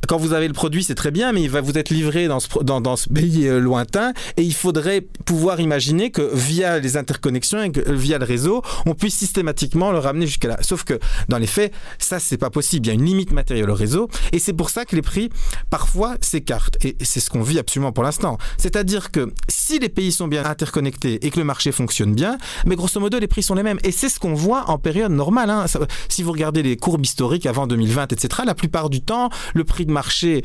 quand 0.09 0.17
vous 0.17 0.33
avez 0.33 0.49
le 0.49 0.53
produit, 0.53 0.83
c'est 0.83 0.95
très 0.95 1.11
bien, 1.11 1.33
mais 1.33 1.43
il 1.43 1.51
va 1.51 1.61
vous 1.61 1.79
être 1.79 1.91
livré 1.91 2.27
dans 2.27 2.41
ce, 2.41 3.09
pays 3.09 3.47
euh, 3.47 3.61
lointain 3.61 4.13
et 4.37 4.43
il 4.43 4.55
faudrait 4.55 5.01
pouvoir 5.01 5.61
imaginer 5.61 6.11
que 6.11 6.29
via 6.35 6.79
les 6.81 6.97
interconnexions 6.97 7.63
et 7.63 7.73
via 7.87 8.19
le 8.19 8.25
réseau, 8.25 8.63
on 8.85 8.95
puisse 8.95 9.15
systématiquement 9.15 9.93
le 9.93 9.99
ramener 9.99 10.27
jusqu'à 10.27 10.49
là. 10.49 10.59
Sauf 10.61 10.85
que 10.85 10.99
dans 11.29 11.39
les 11.39 11.47
faits, 11.47 11.73
ça, 11.99 12.19
c'est 12.19 12.37
pas 12.37 12.51
possible. 12.51 12.87
Il 12.87 12.89
y 12.89 12.91
a 12.91 12.95
une 12.95 13.05
limite 13.05 13.33
matérielle 13.33 13.71
au 13.71 13.75
réseau 13.75 14.09
et 14.33 14.39
c'est 14.39 14.53
pour 14.53 14.71
ça 14.71 14.85
que 14.85 14.97
les 14.97 15.03
prix, 15.03 15.31
parfois, 15.71 16.17
s'écartent. 16.21 16.85
Et 16.85 16.97
c'est 17.03 17.21
ce 17.21 17.31
qu'on 17.31 17.43
vit 17.43 17.59
absolument 17.59 17.93
pour 17.93 18.03
l'instant. 18.03 18.39
C'est-à-dire 18.59 19.13
que 19.13 19.33
si 19.49 19.79
les 19.79 19.89
pays 19.89 20.11
sont 20.11 20.27
bien 20.27 20.45
interconnectés 20.45 21.25
et 21.25 21.31
que 21.31 21.39
le 21.39 21.45
marché 21.45 21.71
fonctionne 21.71 22.15
bien, 22.15 22.39
mais 22.67 22.75
grosso 22.75 22.99
modo, 22.99 23.19
les 23.19 23.29
prix 23.29 23.43
sont 23.43 23.55
les 23.55 23.63
mêmes. 23.63 23.79
Et 23.85 23.93
c'est 23.93 24.09
ce 24.09 24.19
qu'on 24.19 24.35
voit 24.35 24.69
en 24.69 24.79
période 24.79 25.13
normale. 25.13 25.51
Hein. 25.51 25.67
si 26.09 26.23
vous 26.23 26.33
regardez 26.33 26.42
les 26.51 26.77
courbes 26.77 27.05
historiques, 27.05 27.47
avant 27.47 27.67
2020, 27.67 28.13
etc., 28.13 28.43
la 28.45 28.55
plupart 28.55 28.91
du 28.91 29.01
temps, 29.01 29.31
le 29.55 29.65
prix 29.65 29.87
de 29.87 29.93
marché 29.93 30.43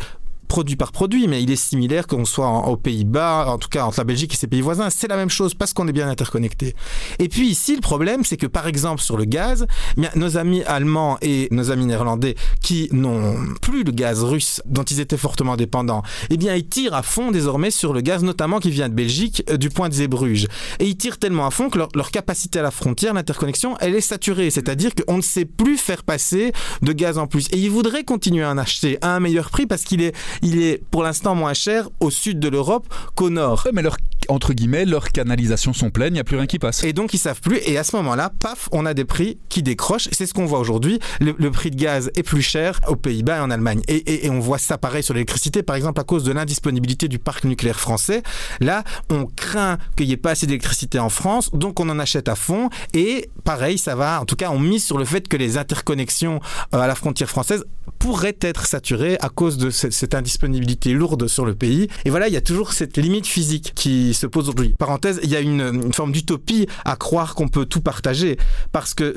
produit 0.48 0.76
par 0.76 0.92
produit, 0.92 1.28
mais 1.28 1.44
il 1.44 1.52
est 1.52 1.56
similaire 1.56 2.08
qu'on 2.08 2.26
soit 2.26 2.50
aux 2.68 2.78
Pays-Bas, 2.78 3.46
en 3.50 3.58
tout 3.58 3.70
cas 3.70 3.86
entre 3.86 4.00
la 4.00 4.04
Belgique 4.04 4.34
et 4.34 4.38
ses 4.38 4.48
pays 4.48 4.62
voisins. 4.62 4.90
C'est 4.90 5.08
la 5.08 5.18
même 5.18 5.30
chose 5.30 5.54
parce 5.54 5.74
qu'on 5.74 5.88
est 5.88 5.94
bien 5.94 6.10
interconnecté. 6.10 6.76
Et 7.20 7.28
puis 7.28 7.48
ici, 7.48 7.76
le 7.76 7.82
problème, 7.82 8.24
c'est 8.24 8.38
que 8.38 8.48
par 8.48 8.68
exemple 8.68 9.02
sur 9.02 9.18
le 9.18 9.26
gaz, 9.26 9.68
eh 9.98 10.18
nos 10.18 10.38
amis 10.38 10.64
allemands 10.64 11.18
et 11.22 11.48
nos 11.52 11.72
amis 11.72 11.86
néerlandais 11.86 12.36
qui 12.62 12.90
n'ont 12.92 13.36
plus 13.62 13.84
le 13.84 13.92
gaz 13.92 14.24
russe 14.24 14.62
dont 14.66 14.84
ils 14.84 15.00
étaient 15.00 15.18
fortement 15.18 15.56
dépendants, 15.56 16.04
eh 16.30 16.38
bien 16.38 16.56
ils 16.56 16.68
tirent 16.68 16.94
à 16.94 17.04
fond 17.04 17.32
désormais 17.32 17.72
sur 17.72 17.94
le 17.94 18.02
gaz, 18.02 18.24
notamment 18.24 18.60
qui 18.60 18.72
vient 18.72 18.90
de 18.90 18.94
Belgique, 18.94 19.44
euh, 19.50 19.58
du 19.58 19.70
point 19.70 19.90
de 19.90 19.94
Zeebrugge. 19.94 20.48
Et 20.80 20.86
ils 20.86 20.98
tirent 20.98 21.18
tellement 21.18 21.46
à 21.46 21.52
fond 21.52 21.70
que 21.70 21.78
leur, 21.78 21.90
leur 21.96 22.12
capacité 22.12 22.60
à 22.60 22.62
la 22.62 22.72
frontière, 22.72 23.14
l'interconnexion, 23.14 23.78
elle 23.80 23.96
est 23.96 24.02
saturée. 24.02 24.50
C'est-à-dire 24.50 24.92
qu'on 24.96 25.18
ne 25.18 25.22
sait 25.22 25.46
plus 25.46 25.78
faire 25.78 26.04
passer 26.04 26.52
de 26.82 26.92
gaz 26.94 27.18
en 27.18 27.28
plus. 27.28 27.48
Et 27.52 27.58
ils 27.58 27.72
voudraient 27.72 28.04
continuer 28.04 28.44
à 28.44 28.52
en 28.52 28.58
acheter 28.58 28.98
à 29.02 29.16
un 29.16 29.20
meilleur 29.20 29.50
prix 29.50 29.66
parce 29.66 29.84
qu'il 29.84 30.02
est 30.02 30.16
il 30.42 30.62
est 30.62 30.82
pour 30.92 31.04
l'instant 31.04 31.36
moins 31.36 31.54
cher 31.54 31.90
au 32.00 32.10
sud 32.10 32.40
de 32.40 32.48
l'Europe 32.48 32.88
qu'au 33.16 33.30
nord. 33.30 33.68
Entre 34.30 34.54
guillemets, 34.54 34.86
leurs 34.86 35.12
canalisations 35.12 35.74
sont 35.74 35.90
pleines, 35.90 36.10
il 36.10 36.14
n'y 36.14 36.20
a 36.20 36.24
plus 36.24 36.38
rien 36.38 36.48
qui 36.48 36.60
passe. 36.60 36.84
Et 36.84 36.94
donc 36.94 37.14
ils 37.14 37.18
savent 37.18 37.42
plus. 37.42 37.60
Et 37.66 37.78
à 37.78 37.84
ce 37.84 37.96
moment-là, 37.98 38.32
paf, 38.40 38.70
on 38.72 38.86
a 38.86 38.94
des 38.94 39.06
prix 39.06 39.38
qui 39.50 39.64
décrochent. 39.64 40.10
C'est 40.12 40.26
ce 40.26 40.34
qu'on 40.34 40.46
voit 40.46 40.60
aujourd'hui. 40.60 41.00
Le, 41.20 41.52
prix 41.52 41.72
de 41.72 41.76
gaz 41.76 42.12
est 42.16 42.24
plus 42.24 42.42
cher 42.42 42.80
aux 42.88 42.96
Pays-Bas 42.96 43.38
et 43.38 43.40
en 43.40 43.50
Allemagne. 43.52 43.82
Et, 43.88 44.30
on 44.30 44.40
voit 44.40 44.58
ça 44.58 44.78
pareil 44.78 45.04
sur 45.04 45.14
l'électricité, 45.14 45.64
par 45.64 45.76
exemple 45.76 46.02
à 46.02 46.04
cause 46.04 46.24
de 46.24 46.32
l'indisponibilité 46.32 47.08
du 47.08 47.20
parc 47.20 47.46
nucléaire 47.46 47.80
français. 47.80 48.22
Là, 48.60 48.84
on 49.10 49.26
craint 49.26 49.78
qu'il 49.96 50.08
n'y 50.08 50.14
ait 50.14 50.18
pas 50.18 50.32
assez 50.32 50.46
d'électricité 50.46 51.00
en 51.00 51.10
France, 51.10 51.50
donc 51.54 51.80
on 51.80 51.90
en 51.90 52.00
achète 52.00 52.28
à 52.28 52.36
fond. 52.36 52.70
Et 52.94 53.30
pareil, 53.44 53.78
ça 53.78 53.96
va. 53.96 54.22
En 54.22 54.26
tout 54.26 54.36
cas, 54.36 54.52
on 54.52 54.60
mise 54.60 54.84
sur 54.84 54.98
le 54.98 55.06
fait 55.06 55.28
que 55.28 55.38
les 55.38 55.58
interconnexions 55.58 56.40
euh, 56.74 56.80
à 56.80 56.88
la 56.88 56.96
frontière 56.96 57.30
française 57.30 57.64
pourraient 58.00 58.38
être 58.42 58.66
saturées 58.66 59.18
à 59.22 59.30
cause 59.30 59.58
de 59.58 59.70
cette, 59.70 59.94
cette 59.94 60.16
disponibilité 60.18 60.94
lourde 60.94 61.28
sur 61.28 61.46
le 61.46 61.56
pays. 61.56 61.88
Et 62.06 62.10
voilà, 62.10 62.28
il 62.28 62.34
y 62.34 62.38
a 62.38 62.42
toujours 62.42 62.74
cette 62.74 62.98
limite 62.98 63.28
physique 63.28 63.74
qui 63.76 64.14
se 64.18 64.28
pose 64.28 64.50
aujourd'hui. 64.50 64.74
Parenthèse, 64.78 65.20
il 65.24 65.30
y 65.30 65.36
a 65.36 65.40
une, 65.40 65.94
forme 65.94 66.12
d'utopie 66.12 66.68
à 66.86 66.96
croire 66.96 67.36
qu'on 67.36 67.48
peut 67.48 67.66
tout 67.66 67.82
partager 67.82 68.38
parce 68.72 68.94
que 68.94 69.16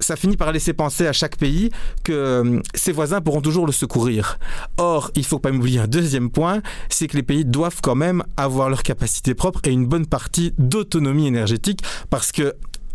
ça, 0.00 0.16
finit 0.16 0.36
par 0.36 0.52
laisser 0.52 0.72
penser 0.72 1.06
à 1.06 1.12
chaque 1.12 1.36
pays 1.36 1.70
que 2.04 2.12
euh, 2.12 2.60
ses 2.74 2.92
voisins 2.92 3.20
pourront 3.20 3.40
toujours 3.40 3.66
le 3.66 3.72
secourir. 3.72 4.38
Or, 4.78 5.10
il 5.14 5.24
faut 5.24 5.38
pas 5.38 5.50
oublier 5.50 5.80
un 5.80 5.88
deuxième 5.88 6.30
point, 6.30 6.62
c'est 6.88 7.08
que 7.08 7.16
les 7.16 7.22
pays 7.22 7.44
doivent 7.44 7.80
quand 7.82 7.94
même 7.94 8.22
avoir 8.36 8.68
leur 8.68 8.82
capacité 8.82 9.34
propre 9.34 9.60
et 9.64 9.70
une 9.70 9.86
bonne 9.86 10.06
partie 10.06 10.52
d'autonomie 10.58 11.26
énergétique 11.26 11.82
parce 12.10 12.32
que 12.32 12.54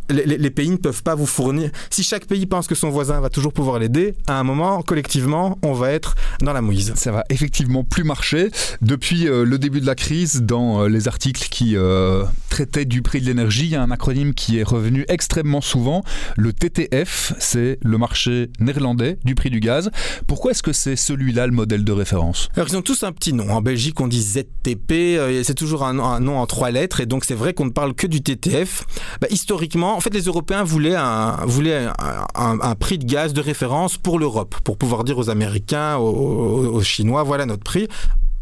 les, 0.09 0.49
pays 0.49 0.69
ne 0.69 0.77
peuvent 0.77 1.03
pas 1.03 1.15
vous 1.15 1.25
fournir. 1.25 1.69
Si 1.89 2.03
chaque 2.03 2.25
pays 2.25 2.45
pense 2.45 2.67
que 2.67 2.75
son 2.75 2.89
voisin 2.89 3.19
va 3.19 3.29
toujours 3.29 3.53
pouvoir 3.53 3.79
l'aider, 3.79 4.15
à 4.27 4.39
un 4.39 4.43
moment, 4.43 4.81
collectivement, 4.81 5.57
on 5.63 5.73
va 5.73 5.91
être 5.91 6.15
dans 6.41 6.53
la 6.53 6.61
mouise. 6.61 6.93
Ça 6.95 7.11
va 7.11 7.23
effectivement 7.29 7.83
plus 7.83 8.03
marcher. 8.03 8.49
Depuis 8.81 9.27
euh, 9.27 9.43
le 9.43 9.57
début 9.57 9.81
de 9.81 9.85
la 9.85 9.95
crise, 9.95 10.41
dans 10.43 10.83
euh, 10.83 10.87
les 10.87 11.07
articles 11.07 11.47
qui 11.49 11.75
euh, 11.75 12.23
traitaient 12.49 12.85
du 12.85 13.01
prix 13.01 13.21
de 13.21 13.25
l'énergie, 13.25 13.65
il 13.65 13.71
y 13.71 13.75
a 13.75 13.81
un 13.81 13.91
acronyme 13.91 14.33
qui 14.33 14.57
est 14.57 14.63
revenu 14.63 15.05
extrêmement 15.09 15.61
souvent. 15.61 16.03
Le 16.37 16.53
TTF, 16.53 17.33
c'est 17.39 17.79
le 17.83 17.97
marché 17.97 18.49
néerlandais 18.59 19.17
du 19.23 19.35
prix 19.35 19.49
du 19.49 19.59
gaz. 19.59 19.91
Pourquoi 20.27 20.51
est-ce 20.51 20.63
que 20.63 20.73
c'est 20.73 20.95
celui-là 20.95 21.47
le 21.47 21.53
modèle 21.53 21.83
de 21.83 21.91
référence? 21.91 22.49
Alors, 22.55 22.67
ils 22.69 22.77
ont 22.77 22.81
tous 22.81 23.03
un 23.03 23.11
petit 23.11 23.33
nom. 23.33 23.49
En 23.49 23.61
Belgique, 23.61 23.99
on 23.99 24.07
dit 24.07 24.21
ZTP. 24.21 25.43
c'est 25.43 25.55
toujours 25.55 25.83
un, 25.83 26.19
nom 26.19 26.39
en 26.39 26.45
trois 26.45 26.71
lettres. 26.71 27.01
Et 27.01 27.05
donc, 27.05 27.25
c'est 27.25 27.35
vrai 27.35 27.53
qu'on 27.53 27.65
ne 27.65 27.71
parle 27.71 27.93
que 27.93 28.07
du 28.07 28.21
TTF. 28.21 28.85
Bah, 29.21 29.27
historiquement, 29.29 29.96
en 29.97 29.99
fait, 29.99 30.13
les 30.13 30.25
Européens 30.25 30.63
voulaient 30.63 30.95
un, 30.95 32.75
prix 32.79 32.99
de 32.99 33.05
gaz 33.05 33.33
de 33.33 33.41
référence 33.41 33.97
pour 33.97 34.19
l'Europe, 34.19 34.55
pour 34.63 34.77
pouvoir 34.77 35.03
dire 35.03 35.17
aux 35.17 35.31
Américains, 35.31 35.97
aux 35.97 36.81
Chinois, 36.83 37.23
voilà 37.23 37.47
notre 37.47 37.63
prix 37.63 37.87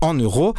en 0.05 0.13
euros. 0.13 0.53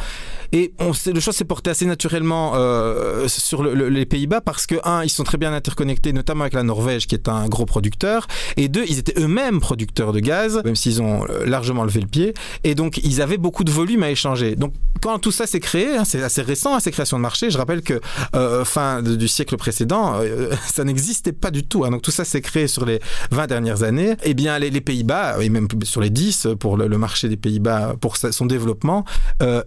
Et 0.53 0.73
on 0.79 0.91
le 1.13 1.19
choix 1.19 1.33
s'est 1.33 1.45
porté 1.45 1.69
assez 1.69 1.85
naturellement 1.85 2.53
euh, 2.55 3.27
sur 3.27 3.63
les 3.63 4.05
Pays-Bas 4.05 4.41
parce 4.41 4.65
que, 4.65 4.75
un, 4.85 5.03
ils 5.03 5.09
sont 5.09 5.23
très 5.23 5.37
bien 5.37 5.53
interconnectés, 5.53 6.13
notamment 6.13 6.41
avec 6.41 6.53
la 6.53 6.63
Norvège, 6.63 7.07
qui 7.07 7.15
est 7.15 7.27
un 7.27 7.47
gros 7.47 7.65
producteur, 7.65 8.27
et 8.55 8.69
deux, 8.69 8.85
ils 8.87 8.99
étaient 8.99 9.19
eux-mêmes 9.19 9.59
producteurs 9.59 10.13
de 10.13 10.19
gaz, 10.19 10.61
même 10.63 10.75
s'ils 10.75 11.01
ont 11.01 11.25
euh, 11.29 11.45
largement 11.45 11.83
levé 11.83 11.99
le 11.99 12.07
pied, 12.07 12.33
et 12.63 12.75
donc 12.75 12.97
ils 13.03 13.21
avaient 13.21 13.37
beaucoup 13.37 13.63
de 13.63 13.71
volume 13.71 14.03
à 14.03 14.11
échanger. 14.11 14.55
Donc 14.55 14.73
quand 15.01 15.19
tout 15.19 15.31
ça 15.31 15.47
s'est 15.47 15.59
créé, 15.59 15.97
hein, 15.97 16.05
c'est 16.05 16.23
assez 16.23 16.41
récent, 16.41 16.75
hein, 16.75 16.79
ces 16.79 16.91
créations 16.91 17.17
de 17.17 17.23
marché, 17.23 17.51
je 17.51 17.57
rappelle 17.57 17.81
que 17.81 17.99
euh, 18.35 18.63
fin 18.63 19.01
du 19.01 19.27
siècle 19.27 19.57
précédent, 19.57 20.21
ça 20.73 20.83
n'existait 20.83 21.33
pas 21.33 21.51
du 21.51 21.63
tout. 21.65 21.83
Hein. 21.83 21.91
donc 21.91 22.01
tout 22.01 22.11
ça 22.11 22.23
s'est 22.23 22.41
créé 22.41 22.67
sur 22.67 22.85
les 22.85 22.99
20 23.31 23.47
dernières 23.47 23.83
années. 23.83 24.15
Eh 24.23 24.33
bien 24.33 24.57
les, 24.59 24.77
Pays-Bas, 24.81 25.41
et 25.41 25.49
même 25.49 25.67
sur 25.83 26.01
les 26.01 26.09
10 26.09 26.49
pour 26.59 26.77
le, 26.77 26.87
le 26.87 26.97
marché 26.97 27.27
des 27.27 27.35
Pays-Bas, 27.35 27.95
pour 27.99 28.15
son 28.17 28.45
développement, 28.45 29.03
euh, 29.41 29.61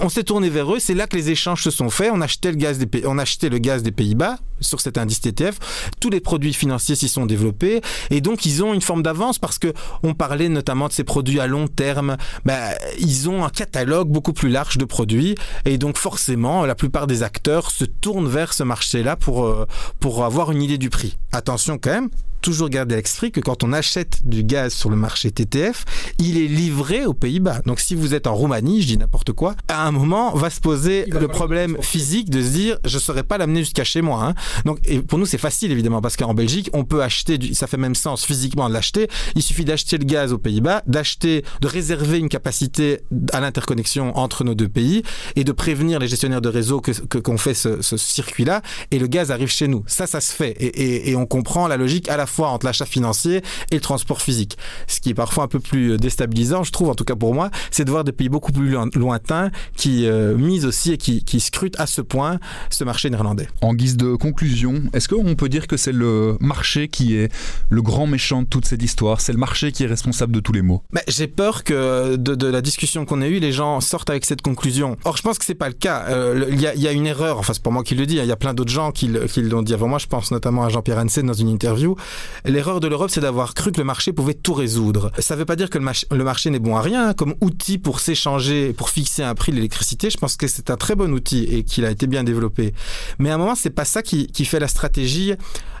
on 0.00 0.08
s'est 0.08 0.24
tourné 0.24 0.48
vers 0.48 0.72
eux. 0.72 0.78
C'est 0.78 0.94
là 0.94 1.06
que 1.06 1.16
les 1.16 1.30
échanges 1.30 1.62
se 1.62 1.70
sont 1.70 1.90
faits. 1.90 2.10
On 2.12 2.20
achetait 2.20 2.50
le 2.50 2.56
gaz 2.56 2.78
des, 2.78 3.06
on 3.06 3.18
achetait 3.18 3.48
le 3.48 3.58
gaz 3.58 3.82
des 3.82 3.92
Pays-Bas 3.92 4.38
sur 4.60 4.80
cet 4.80 4.98
indice 4.98 5.20
TTF. 5.20 5.58
Tous 6.00 6.10
les 6.10 6.20
produits 6.20 6.54
financiers 6.54 6.94
s'y 6.94 7.08
sont 7.08 7.26
développés 7.26 7.80
et 8.10 8.20
donc 8.20 8.46
ils 8.46 8.62
ont 8.64 8.72
une 8.72 8.80
forme 8.80 9.02
d'avance 9.02 9.38
parce 9.38 9.58
que 9.58 9.72
on 10.02 10.14
parlait 10.14 10.48
notamment 10.48 10.88
de 10.88 10.92
ces 10.92 11.04
produits 11.04 11.40
à 11.40 11.46
long 11.46 11.68
terme. 11.68 12.16
Ben, 12.44 12.74
ils 12.98 13.28
ont 13.28 13.44
un 13.44 13.50
catalogue 13.50 14.08
beaucoup 14.08 14.32
plus 14.32 14.48
large 14.48 14.78
de 14.78 14.84
produits 14.84 15.34
et 15.64 15.78
donc 15.78 15.98
forcément 15.98 16.64
la 16.64 16.74
plupart 16.74 17.06
des 17.06 17.22
acteurs 17.22 17.70
se 17.70 17.84
tournent 17.84 18.28
vers 18.28 18.52
ce 18.52 18.62
marché-là 18.62 19.16
pour 19.16 19.44
euh, 19.44 19.66
pour 20.00 20.24
avoir 20.24 20.52
une 20.52 20.62
idée 20.62 20.78
du 20.78 20.90
prix. 20.90 21.18
Attention 21.32 21.78
quand 21.78 21.90
même, 21.90 22.08
toujours 22.40 22.68
garder 22.68 22.94
à 22.94 22.98
l'esprit 22.98 23.32
que 23.32 23.40
quand 23.40 23.64
on 23.64 23.72
achète 23.72 24.26
du 24.26 24.44
gaz 24.44 24.72
sur 24.72 24.90
le 24.90 24.96
marché 24.96 25.30
TTF, 25.30 25.84
il 26.18 26.38
est 26.38 26.46
livré 26.46 27.04
aux 27.04 27.14
Pays-Bas. 27.14 27.62
Donc 27.66 27.80
si 27.80 27.94
vous 27.94 28.14
êtes 28.14 28.26
en 28.26 28.34
Roumanie, 28.34 28.82
je 28.82 28.86
dis 28.88 28.98
n'importe 28.98 29.32
quoi, 29.32 29.54
à 29.68 29.86
un 29.86 29.92
moment 29.92 30.34
va 30.34 30.50
se 30.50 30.60
poser 30.60 31.06
le 31.06 31.28
problème 31.28 31.76
physique 31.80 32.30
de 32.30 32.42
se 32.42 32.48
dire 32.48 32.78
je 32.84 32.96
ne 32.96 33.00
saurais 33.00 33.22
pas 33.22 33.38
l'amener 33.38 33.60
jusqu'à 33.60 33.84
chez 33.84 34.02
moi. 34.02 34.24
Hein. 34.24 34.34
Donc 34.64 34.78
et 34.84 35.00
pour 35.00 35.18
nous 35.18 35.26
c'est 35.26 35.38
facile 35.38 35.72
évidemment 35.72 36.00
parce 36.00 36.16
qu'en 36.16 36.34
Belgique 36.34 36.70
on 36.72 36.84
peut 36.84 37.02
acheter, 37.02 37.38
du, 37.38 37.54
ça 37.54 37.66
fait 37.66 37.76
même 37.76 37.94
sens 37.94 38.24
physiquement 38.24 38.68
de 38.68 38.74
l'acheter. 38.74 39.08
Il 39.34 39.42
suffit 39.42 39.64
d'acheter 39.64 39.98
le 39.98 40.04
gaz 40.04 40.32
aux 40.32 40.38
Pays-Bas, 40.38 40.82
d'acheter, 40.86 41.44
de 41.60 41.66
réserver 41.66 42.18
une 42.18 42.28
capacité 42.28 43.00
à 43.32 43.40
l'interconnexion 43.40 44.16
entre 44.16 44.44
nos 44.44 44.54
deux 44.54 44.68
pays 44.68 45.02
et 45.36 45.44
de 45.44 45.52
prévenir 45.52 45.98
les 45.98 46.08
gestionnaires 46.08 46.40
de 46.40 46.48
réseau 46.48 46.80
que 46.80 47.18
qu'on 47.18 47.38
fait 47.38 47.54
ce, 47.54 47.80
circuit-là 47.96 48.62
et 48.90 48.98
le 48.98 49.06
gaz 49.06 49.30
arrive 49.30 49.48
chez 49.48 49.68
nous. 49.68 49.82
Ça, 49.86 50.06
ça 50.06 50.20
se 50.20 50.32
fait 50.32 50.50
et, 50.60 51.10
et 51.10 51.16
on 51.16 51.26
comprend 51.26 51.66
la 51.66 51.76
logique 51.76 52.08
à 52.08 52.16
la 52.16 52.25
fois 52.26 52.48
entre 52.48 52.66
l'achat 52.66 52.86
financier 52.86 53.42
et 53.70 53.74
le 53.74 53.80
transport 53.80 54.22
physique. 54.22 54.56
Ce 54.86 55.00
qui 55.00 55.10
est 55.10 55.14
parfois 55.14 55.44
un 55.44 55.48
peu 55.48 55.60
plus 55.60 55.96
déstabilisant, 55.96 56.64
je 56.64 56.72
trouve, 56.72 56.88
en 56.88 56.94
tout 56.94 57.04
cas 57.04 57.16
pour 57.16 57.34
moi, 57.34 57.50
c'est 57.70 57.84
de 57.84 57.90
voir 57.90 58.04
des 58.04 58.12
pays 58.12 58.28
beaucoup 58.28 58.52
plus 58.52 58.76
lointains 58.94 59.50
qui 59.76 60.06
euh, 60.06 60.36
misent 60.36 60.66
aussi 60.66 60.92
et 60.92 60.98
qui, 60.98 61.24
qui 61.24 61.40
scrutent 61.40 61.78
à 61.78 61.86
ce 61.86 62.00
point 62.00 62.38
ce 62.70 62.84
marché 62.84 63.10
néerlandais. 63.10 63.48
En 63.60 63.74
guise 63.74 63.96
de 63.96 64.14
conclusion, 64.14 64.82
est-ce 64.92 65.08
qu'on 65.08 65.34
peut 65.34 65.48
dire 65.48 65.66
que 65.66 65.76
c'est 65.76 65.92
le 65.92 66.36
marché 66.40 66.88
qui 66.88 67.16
est 67.16 67.32
le 67.68 67.82
grand 67.82 68.06
méchant 68.06 68.42
de 68.42 68.46
toute 68.46 68.66
cette 68.66 68.82
histoire? 68.82 69.20
C'est 69.20 69.32
le 69.32 69.38
marché 69.38 69.72
qui 69.72 69.84
est 69.84 69.86
responsable 69.86 70.32
de 70.32 70.40
tous 70.40 70.52
les 70.52 70.62
maux? 70.62 70.82
Mais 70.92 71.02
J'ai 71.08 71.26
peur 71.26 71.64
que 71.64 72.16
de, 72.16 72.46
la 72.46 72.60
discussion 72.60 73.04
qu'on 73.04 73.22
a 73.22 73.26
eue, 73.26 73.38
les 73.38 73.52
gens 73.52 73.80
sortent 73.80 74.10
avec 74.10 74.24
cette 74.24 74.42
conclusion. 74.42 74.96
Or, 75.04 75.16
je 75.16 75.22
pense 75.22 75.38
que 75.38 75.44
c'est 75.44 75.54
pas 75.54 75.68
le 75.68 75.74
cas. 75.74 76.04
Euh, 76.08 76.46
il 76.50 76.60
y, 76.60 76.88
a 76.88 76.92
une 76.92 77.06
erreur, 77.06 77.38
enfin 77.38 77.52
c'est 77.52 77.62
pas 77.62 77.70
moi 77.70 77.82
qui 77.82 77.94
le 77.94 78.06
dis, 78.06 78.18
hein. 78.18 78.22
il 78.22 78.28
y 78.28 78.32
a 78.32 78.36
plein 78.36 78.54
d'autres 78.54 78.70
gens 78.70 78.92
qui, 78.92 79.08
l'ont 79.08 79.62
dit 79.62 79.74
avant 79.74 79.88
moi, 79.88 79.98
je 79.98 80.06
pense 80.06 80.30
notamment 80.30 80.64
à 80.64 80.68
Jean-Pierre 80.68 80.98
Hansen 80.98 81.26
dans 81.26 81.32
une 81.32 81.48
interview. 81.48 81.96
L'erreur 82.44 82.80
de 82.80 82.86
l'Europe, 82.86 83.10
c'est 83.10 83.20
d'avoir 83.20 83.54
cru 83.54 83.72
que 83.72 83.78
le 83.78 83.84
marché 83.84 84.12
pouvait 84.12 84.34
tout 84.34 84.54
résoudre. 84.54 85.10
Ça 85.18 85.34
ne 85.34 85.40
veut 85.40 85.44
pas 85.44 85.56
dire 85.56 85.70
que 85.70 85.78
le, 85.78 86.24
marché 86.24 86.50
n'est 86.50 86.58
bon 86.58 86.76
à 86.76 86.80
rien. 86.80 87.12
Comme 87.12 87.34
outil 87.40 87.78
pour 87.78 88.00
s'échanger, 88.00 88.72
pour 88.72 88.90
fixer 88.90 89.22
un 89.22 89.34
prix 89.34 89.52
de 89.52 89.56
l'électricité, 89.56 90.10
je 90.10 90.18
pense 90.18 90.36
que 90.36 90.46
c'est 90.46 90.70
un 90.70 90.76
très 90.76 90.94
bon 90.94 91.12
outil 91.12 91.44
et 91.44 91.64
qu'il 91.64 91.84
a 91.84 91.90
été 91.90 92.06
bien 92.06 92.24
développé. 92.24 92.72
Mais 93.18 93.30
à 93.30 93.34
un 93.34 93.38
moment, 93.38 93.54
c'est 93.54 93.70
pas 93.70 93.84
ça 93.84 94.02
qui, 94.02 94.28
fait 94.44 94.60
la 94.60 94.68
stratégie 94.68 95.32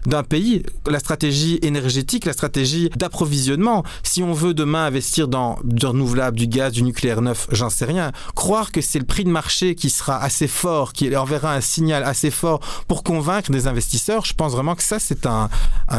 d'un 0.06 0.22
pays, 0.22 0.62
la 0.88 0.98
stratégie 0.98 1.58
énergétique, 1.62 2.24
la 2.24 2.32
stratégie 2.32 2.90
d'approvisionnement. 2.96 3.84
Si 4.02 4.22
on 4.22 4.32
veut 4.32 4.54
demain 4.54 4.86
investir 4.86 5.28
dans 5.28 5.58
du 5.64 5.86
renouvelable, 5.86 6.36
du 6.36 6.46
gaz, 6.46 6.72
du 6.72 6.82
nucléaire 6.82 7.22
neuf, 7.22 7.48
j'en 7.52 7.70
sais 7.70 7.84
rien. 7.84 8.12
Croire 8.34 8.72
que 8.72 8.80
c'est 8.80 8.98
le 8.98 9.04
prix 9.04 9.24
de 9.24 9.30
marché 9.30 9.74
qui 9.74 9.90
sera 9.90 10.22
assez 10.22 10.48
fort, 10.48 10.92
qui 10.92 11.14
enverra 11.16 11.54
un 11.54 11.60
signal 11.60 12.04
assez 12.04 12.30
fort 12.30 12.60
pour 12.88 13.02
convaincre 13.02 13.50
des 13.50 13.66
investisseurs, 13.66 14.24
je 14.24 14.34
pense 14.34 14.52
vraiment 14.52 14.74
que 14.74 14.82
ça, 14.82 14.98
c'est 14.98 15.26
un 15.26 15.48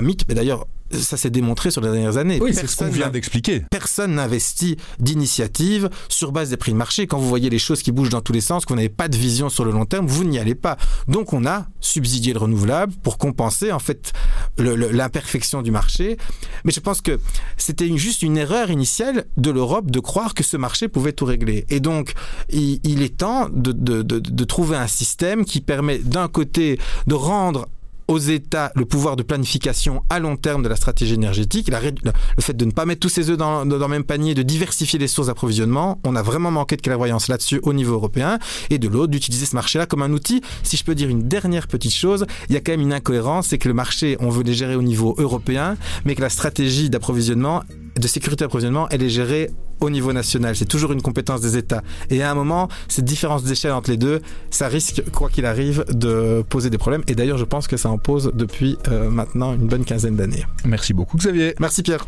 mythe. 0.02 0.26
Mais 0.28 0.36
d'ailleurs, 0.36 0.68
ça 0.92 1.18
s'est 1.18 1.30
démontré 1.30 1.72
sur 1.72 1.82
les 1.82 1.92
dernières 1.92 2.18
années. 2.18 2.40
Oui, 2.42 2.54
c'est 2.54 2.68
ce 2.68 2.76
qu'on 2.76 2.90
vient 2.90 3.10
d'expliquer. 3.10 3.64
Personne 3.70 4.16
n'investit 4.16 4.78
d'initiative 5.00 5.90
sur 6.10 6.32
base 6.32 6.50
des 6.50 6.58
prix 6.58 6.72
de 6.72 6.78
marché. 6.78 7.08
Quand 7.08 7.18
vous 7.18 7.28
voyez 7.28 7.50
les 7.50 7.60
choses 7.60 7.82
qui 7.82 7.92
bougent 7.92 8.10
dans 8.10 8.22
tous 8.22 8.34
les 8.34 8.42
sens, 8.42 8.66
que 8.66 8.70
vous 8.70 8.78
n'avez 8.78 8.90
pas 8.90 9.08
de 9.08 9.18
vision 9.18 9.50
sur 9.50 9.66
le 9.66 9.72
long 9.72 9.86
terme, 9.86 10.08
vous 10.08 10.24
n'y 10.24 10.40
allez 10.40 10.56
pas. 10.56 10.78
Donc 11.08 11.34
on 11.34 11.46
a 11.46 11.68
subsidié 11.82 12.34
le 12.34 12.40
renouvelable 12.40 12.94
pour 13.04 13.18
compenser 13.18 13.72
en 13.72 13.80
fait 13.80 14.14
l'imperfection 14.58 15.62
du 15.62 15.72
marché. 15.72 16.18
Mais 16.64 16.72
je 16.72 16.80
pense 16.80 17.02
que 17.02 17.20
c'était 17.58 17.96
juste 17.98 18.22
une 18.22 18.38
erreur 18.38 18.72
initiale 18.72 19.26
de 19.38 19.52
l'Europe 19.52 19.92
de 19.92 20.00
croire 20.00 20.34
que 20.34 20.44
ce 20.44 20.58
marché 20.58 20.88
pouvait 20.88 21.14
tout 21.14 21.26
régler. 21.26 21.66
Et 21.70 21.80
donc 21.80 22.14
il, 22.50 23.02
est 23.02 23.18
temps 23.18 23.50
de, 23.52 23.72
de 23.72 24.44
trouver 24.44 24.78
un 24.78 24.88
système 24.88 25.46
qui 25.46 25.62
permet 25.62 26.00
d'un 26.00 26.28
côté 26.28 26.80
de 27.08 27.14
rendre 27.16 27.68
aux 28.08 28.20
États 28.20 28.72
le 28.76 28.86
pouvoir 28.86 29.16
de 29.16 29.24
planification 29.24 30.02
à 30.10 30.20
long 30.20 30.38
terme 30.38 30.64
de 30.64 30.70
la 30.70 30.76
stratégie 30.76 31.14
énergétique, 31.14 31.70
le 31.70 32.42
fait 32.42 32.56
de 32.56 32.66
ne 32.66 32.72
pas 32.72 32.86
mettre 32.86 33.02
tous 33.02 33.10
ses 33.10 33.30
œufs 33.30 33.38
dans, 33.38 33.64
le 33.64 33.88
même 33.88 34.04
panier, 34.04 34.34
de 34.34 34.44
diversifier 34.44 35.00
les 35.00 35.08
sources 35.08 35.28
d'approvisionnement. 35.28 36.00
On 36.06 36.16
a 36.16 36.22
vraiment 36.22 36.52
manqué 36.52 36.76
de 36.76 36.82
clairvoyance 36.82 37.28
là-dessus 37.28 37.60
au 37.64 37.74
niveau 37.74 37.94
européen. 37.94 38.40
Et 38.70 38.80
de 38.80 38.88
l'autre, 38.88 39.12
d'utiliser 39.12 39.46
ce 39.46 39.56
marché-là 39.56 39.86
comme 39.86 40.02
un 40.02 40.12
outil. 40.12 40.42
Si 40.64 40.78
je 40.78 40.84
peux 40.84 40.96
dire 40.96 41.10
une 41.10 41.24
dernière 41.24 41.68
petite 41.68 41.94
chose, 41.94 42.26
il 42.50 42.54
y 42.54 42.58
a 42.58 42.62
quand 42.62 42.72
même 42.72 42.82
une 42.82 42.94
incohérence, 42.94 43.48
c'est 43.48 43.58
que 43.58 43.68
le 43.68 43.74
marché, 43.74 44.18
on 44.20 44.30
veut 44.30 44.44
les 44.44 44.54
gérer 44.54 44.76
au 44.76 44.82
niveau 44.82 45.16
européen, 45.18 45.78
mais 46.06 46.16
que 46.16 46.22
la 46.22 46.30
stratégie 46.30 46.90
d'approvisionnement, 46.90 47.64
de 48.00 48.08
sécurité 48.08 48.44
d'approvisionnement, 48.44 48.88
elle 48.90 49.04
est 49.04 49.10
gérée 49.10 49.52
au 49.80 49.90
niveau 49.90 50.14
national. 50.14 50.56
C'est 50.56 50.66
toujours 50.66 50.92
une 50.92 51.02
compétence 51.02 51.42
des 51.42 51.58
États. 51.58 51.84
Et 52.10 52.22
à 52.24 52.32
un 52.32 52.36
moment, 52.36 52.68
cette 52.88 53.06
différence 53.06 53.44
d'échelle 53.44 53.72
entre 53.72 53.92
les 53.92 53.98
deux, 53.98 54.22
ça 54.50 54.68
risque, 54.68 55.04
quoi 55.12 55.30
qu'il 55.30 55.46
arrive, 55.46 55.86
de 55.90 56.44
poser 56.50 56.70
des 56.70 56.78
problèmes. 56.78 57.04
Et 57.08 57.16
d'ailleurs, 57.16 57.38
je 57.38 57.46
pense 57.46 57.68
que 57.68 57.78
ça 57.78 57.90
en 57.90 57.98
pose 57.98 58.32
depuis 58.34 58.78
euh, 58.88 59.10
maintenant 59.10 59.54
une 59.54 59.68
bonne 59.68 59.86
quinzaine 59.86 60.16
d'années. 60.16 60.46
Merci 60.66 60.94
beaucoup, 60.94 61.18
Xavier. 61.18 61.56
Merci, 61.60 61.84
Pierre. 61.84 62.06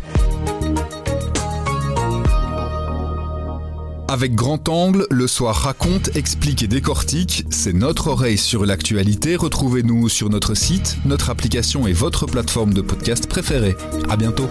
Avec 4.10 4.34
Grand 4.34 4.68
Angle, 4.70 5.06
le 5.12 5.28
soir 5.28 5.56
raconte, 5.56 6.16
explique 6.16 6.64
et 6.64 6.68
décortique. 6.68 7.46
C'est 7.52 7.74
notre 7.74 8.08
oreille 8.08 8.40
sur 8.40 8.66
l'actualité. 8.66 9.36
Retrouvez-nous 9.36 10.10
sur 10.10 10.32
notre 10.32 10.56
site, 10.56 10.98
notre 11.06 11.30
application 11.30 11.86
et 11.86 11.94
votre 11.94 12.26
plateforme 12.26 12.74
de 12.74 12.82
podcast 12.82 13.28
préférée. 13.28 13.78
À 14.10 14.18
bientôt. 14.18 14.50